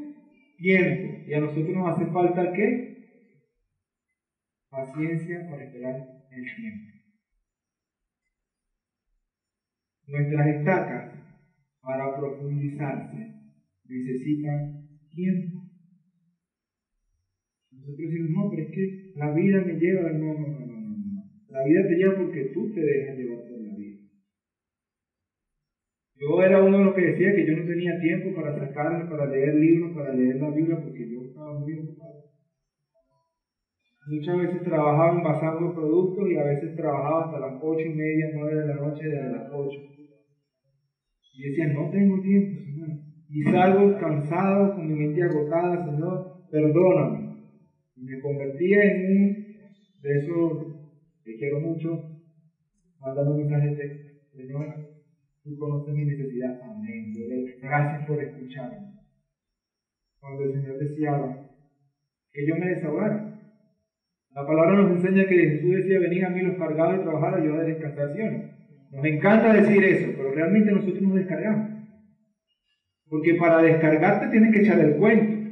[0.57, 1.23] tiempo.
[1.27, 2.97] Y a nosotros nos hace falta qué?
[4.69, 6.18] Paciencia para esperar
[10.07, 11.07] Nuestras estacas
[11.81, 13.29] para profundizarse
[13.85, 14.69] necesitan
[15.09, 15.63] tiempo.
[17.71, 21.25] Nosotros decimos, no, pero es que la vida me lleva, no, no, no, no, no.
[21.47, 23.97] La vida te lleva porque tú te dejas llevar por la vida.
[26.13, 29.25] Yo era uno de los que decía que yo no tenía tiempo para sacarme, para
[29.25, 32.08] leer libros, para leer la Biblia, porque yo estaba muy ocupado.
[34.09, 38.55] Muchas veces trabajaba envasando productos y a veces trabajaba hasta las ocho y media, nueve
[38.55, 39.79] de la noche, desde las ocho.
[41.35, 42.89] Y decía, no tengo tiempo, Señor.
[43.29, 47.37] Y salgo cansado, con mi mente agotada, Señor, perdóname.
[47.97, 49.37] Y me convertía en un
[50.01, 50.57] de esos
[51.23, 51.93] que quiero mucho,
[52.99, 54.65] mandando un mensaje de Señor,
[55.43, 56.57] tú conoces mi necesidad.
[56.63, 57.13] Amén.
[57.61, 58.89] Gracias por escucharme.
[60.19, 61.31] Cuando el Señor deseaba
[62.31, 63.28] que yo me desahogara.
[64.35, 67.57] La palabra nos enseña que Jesús decía, venid a mí los cargados y trabajar, yo
[67.57, 68.51] de descansación.
[68.91, 71.69] Nos encanta decir eso, pero realmente nosotros nos descargamos.
[73.09, 75.49] Porque para descargarte tienes que echar el cuento.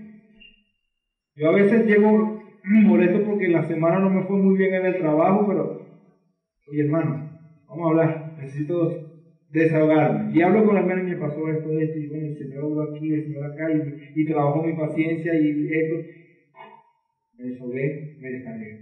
[1.36, 4.98] Yo a veces llego molesto porque la semana no me fue muy bien en el
[4.98, 5.82] trabajo, pero,
[6.70, 7.32] oye hermano,
[7.68, 9.08] vamos a hablar, necesito
[9.50, 10.36] desahogarme.
[10.36, 12.82] Y hablo con la hermana y me pasó esto, esto, y bueno, el Señor habló
[12.84, 15.96] aquí, el Señor acá, y, y trabajó mi paciencia y esto.
[17.38, 18.80] Me desahogué, me descargué.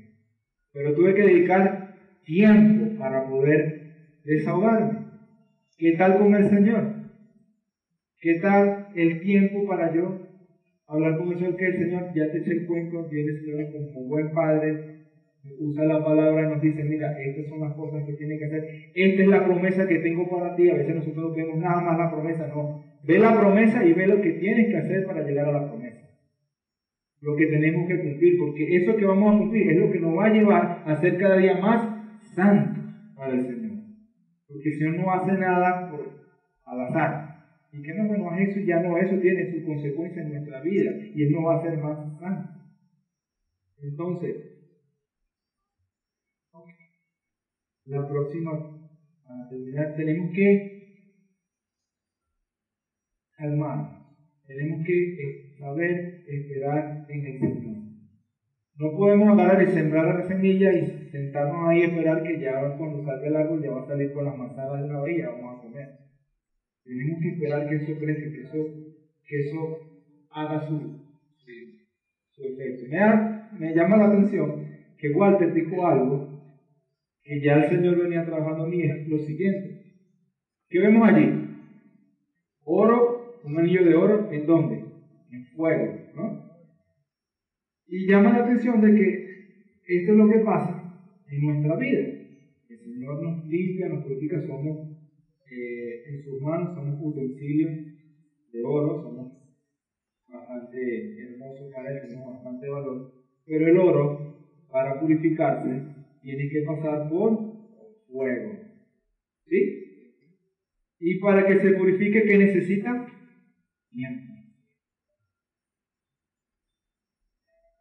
[0.72, 1.88] Pero tuve que dedicar
[2.24, 3.76] tiempo para poder
[4.24, 5.06] desahogarme.
[5.78, 6.94] ¿Qué tal con el Señor?
[8.20, 10.18] ¿Qué tal el tiempo para yo
[10.88, 11.58] hablar con el Señor?
[11.58, 14.80] Que el Señor ya te eche el cuento, viene el Señor como buen padre,
[15.60, 18.64] usa la palabra y nos dice, mira, estas son las cosas que tiene que hacer,
[18.94, 22.10] esta es la promesa que tengo para ti, a veces nosotros vemos nada más la
[22.10, 25.52] promesa, no, ve la promesa y ve lo que tienes que hacer para llegar a
[25.52, 25.95] la promesa,
[27.26, 30.16] lo que tenemos que cumplir, porque eso que vamos a cumplir es lo que nos
[30.16, 31.82] va a llevar a ser cada día más
[32.36, 32.84] santos
[33.16, 33.80] para el Señor.
[34.48, 36.08] Porque el Señor no hace nada por,
[36.66, 37.48] al azar.
[37.74, 40.92] Y que no, bueno, eso ya no, eso tiene su consecuencia en nuestra vida.
[41.16, 42.60] Y Él no va a ser más santo.
[43.80, 44.36] Entonces,
[47.86, 48.52] la próxima,
[49.28, 51.10] para terminar, tenemos que
[53.36, 54.06] calmar.
[54.46, 57.76] Tenemos que saber esperar en el Señor.
[58.78, 63.04] No podemos agarrar y sembrar la semilla y sentarnos ahí y esperar que ya cuando
[63.06, 65.62] salga el árbol ya va a salir con las manzanas de y ya vamos a
[65.62, 65.88] comer.
[66.84, 68.70] Tenemos que esperar que eso crezca, que eso,
[69.28, 69.78] que eso
[70.32, 70.78] haga su,
[72.32, 72.86] su efecto.
[72.90, 74.54] Me me llama la atención
[74.98, 76.36] que Walter dijo algo
[77.24, 79.74] que ya el Señor venía trabajando en mí, es lo siguiente.
[80.70, 81.32] ¿Qué vemos allí?
[82.66, 84.85] Oro, un anillo de oro, ¿en dónde?
[85.56, 86.46] Fuego, ¿no?
[87.88, 89.26] Y llama la atención de que
[89.88, 92.08] esto es lo que pasa en nuestra vida.
[92.70, 94.88] El Señor nos limpia, nos purifica, somos
[95.52, 97.72] eh, en sus manos, somos utensilios
[98.52, 99.36] de oro, somos
[100.28, 103.12] bastante hermosos tenemos bastante valor.
[103.46, 105.82] Pero el oro, para purificarse,
[106.22, 107.38] tiene que pasar por
[108.08, 108.58] fuego.
[109.48, 109.82] ¿Sí?
[111.00, 113.06] Y para que se purifique, ¿qué necesita?
[113.92, 114.35] Tiempo.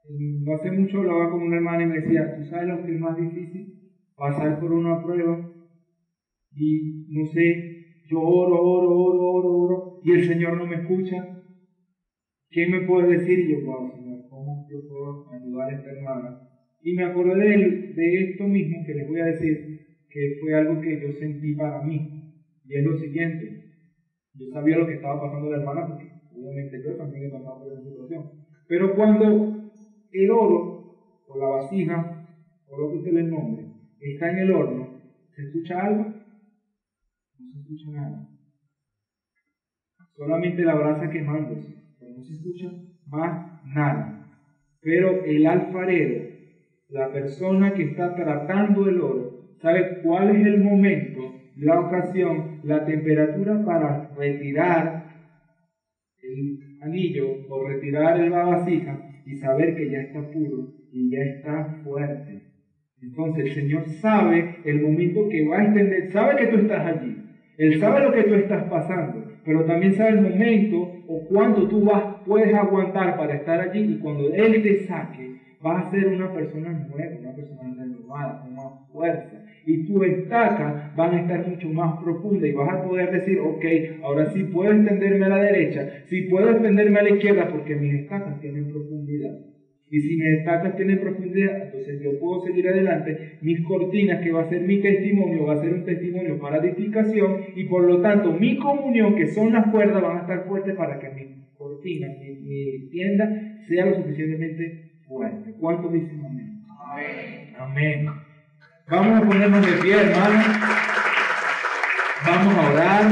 [0.09, 3.01] No hace mucho hablaba con una hermana y me decía, ¿tú sabes lo que es
[3.01, 3.73] más difícil?
[4.17, 5.41] Pasar por una prueba
[6.57, 7.73] y no sé,
[8.09, 11.17] yo oro, oro, oro, oro, oro y el Señor no me escucha.
[12.51, 13.41] ¿Qué me puede decir?
[13.41, 16.39] Y yo, wow, Señor, ¿cómo yo puedo ayudar a esta hermana?
[16.83, 17.57] Y me acordé de,
[17.95, 19.59] de esto mismo que les voy a decir,
[20.09, 22.07] que fue algo que yo sentí para mí.
[22.67, 23.57] Y es lo siguiente,
[24.35, 27.73] yo sabía lo que estaba pasando la hermana porque obviamente yo también he pasado por
[27.73, 28.25] esa situación.
[28.69, 29.54] Pero cuando
[30.15, 32.27] el oro o la vasija,
[32.69, 33.67] o lo que usted le nombre,
[34.01, 34.89] está en el horno,
[35.35, 36.05] ¿se escucha algo?
[36.05, 38.29] No se escucha nada.
[40.17, 42.73] Solamente la brasa quemándose, pero no se escucha
[43.07, 44.29] más nada.
[44.81, 46.25] Pero el alfarero,
[46.89, 52.85] la persona que está tratando el oro, sabe cuál es el momento la ocasión, la
[52.85, 55.05] temperatura para retirar
[56.23, 61.64] el anillo o retirar la vasija y saber que ya está puro y ya está
[61.85, 62.43] fuerte.
[63.03, 67.16] Entonces el Señor sabe el momento que va a extender, sabe que tú estás allí,
[67.59, 71.85] Él sabe lo que tú estás pasando, pero también sabe el momento o cuánto tú
[71.85, 76.33] vas, puedes aguantar para estar allí y cuando Él te saque, vas a ser una
[76.33, 81.69] persona nueva, una persona renovada, con más fuerza y tus estacas van a estar mucho
[81.71, 83.65] más profundas y vas a poder decir, ok,
[84.03, 87.95] ahora sí puedo extenderme a la derecha, sí puedo extenderme a la izquierda porque mis
[87.95, 89.35] estacas tienen profundidad.
[89.91, 93.39] Y si mis estacas tienen profundidad, entonces yo puedo seguir adelante.
[93.43, 97.37] Mis cortinas, que va a ser mi testimonio, va a ser un testimonio para edificación
[97.55, 100.99] y por lo tanto mi comunión, que son las cuerdas, van a estar fuertes para
[100.99, 103.31] que mi cortina, mi, mi tienda
[103.69, 105.55] sea lo suficientemente fuerte.
[105.61, 106.65] ¿Cuántos dicen amén?
[106.91, 107.55] Amén.
[107.57, 108.34] Amén.
[108.87, 110.47] Vamos a ponernos de pie, hermanos.
[112.26, 113.05] Vamos a orar.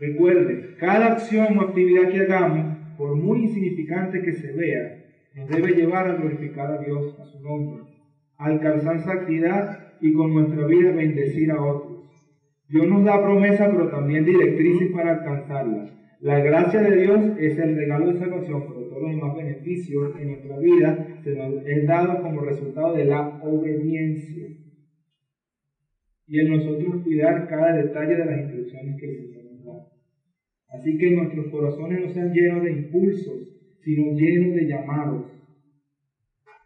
[0.00, 5.72] Recuerde, cada acción o actividad que hagamos, por muy insignificante que se vea, nos debe
[5.72, 7.84] llevar a glorificar a Dios, a su nombre,
[8.38, 12.04] alcanzar santidad y con nuestra vida bendecir a otros.
[12.68, 15.92] Dios nos da promesa, pero también directrices para alcanzarlas.
[16.20, 18.64] La gracia de Dios es el regalo de salvación,
[19.04, 24.48] los demás beneficios en nuestra vida se nos es dado como resultado de la obediencia.
[26.26, 29.88] Y en nosotros cuidar cada detalle de las instrucciones que el Señor nos da.
[30.70, 35.26] Así que nuestros corazones no sean llenos de impulsos, sino llenos de llamados.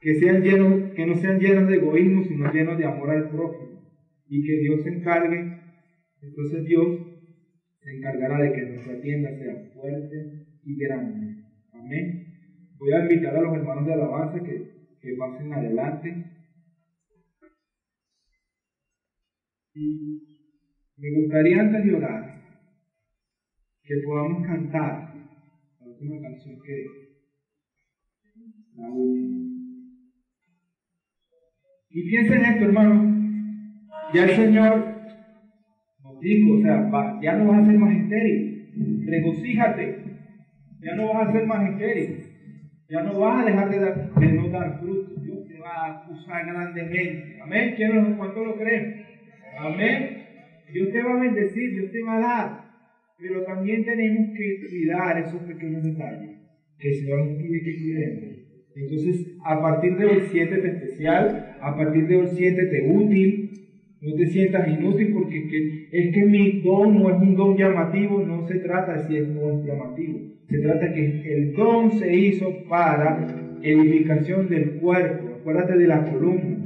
[0.01, 3.82] Que, sean llenos, que no sean llenos de egoísmo, sino llenos de amor al prójimo.
[4.28, 5.59] Y que Dios se encargue.
[6.22, 6.99] Entonces Dios
[7.82, 11.43] se encargará de que nuestra tienda sea fuerte y grande.
[11.72, 12.27] Amén.
[12.78, 14.62] Voy a invitar a los hermanos de alabanza que,
[15.00, 16.24] que pasen adelante.
[19.74, 20.20] Y
[20.96, 22.38] me gustaría antes de orar
[23.82, 25.12] que podamos cantar
[25.80, 26.86] la última canción que
[28.74, 29.38] la última.
[31.90, 33.18] Y piensen esto, hermano.
[34.14, 34.98] Ya el Señor
[36.20, 39.96] dijo, o sea, ya no vas a ser más estéril, regocíjate,
[40.80, 41.68] ya no vas a ser más
[42.89, 46.11] ya no vas a dejar de, dar, de no dar fruto, Dios te va a
[46.11, 49.05] usar grandemente, amén, ¿quién cuánto lo creen?
[49.59, 50.26] Amén,
[50.72, 52.64] Dios te va a bendecir, Dios te va a dar,
[53.18, 56.39] pero también tenemos que cuidar esos pequeños detalles
[56.78, 58.12] que el Señor nos tiene que cuidar.
[58.76, 63.57] Entonces, a partir de hoy siéntete especial, a partir de hoy siéntete útil,
[64.01, 68.46] no te sientas inútil porque es que mi don no es un don llamativo, no
[68.46, 70.20] se trata de si es don llamativo.
[70.49, 73.26] Se trata que el don se hizo para
[73.62, 75.38] edificación del cuerpo.
[75.40, 76.59] Acuérdate de la columna.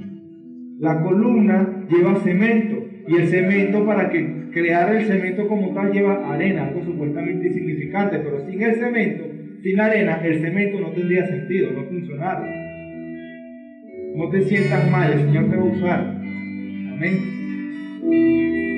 [0.78, 6.32] La columna lleva cemento y el cemento para que crear el cemento como tal lleva
[6.32, 9.24] arena, algo supuestamente insignificante, pero sin el cemento,
[9.62, 12.62] sin arena, el cemento no tendría sentido, no funcionaría.
[14.14, 16.21] No te sientas mal, el Señor te va a usar.
[17.02, 18.71] Amém?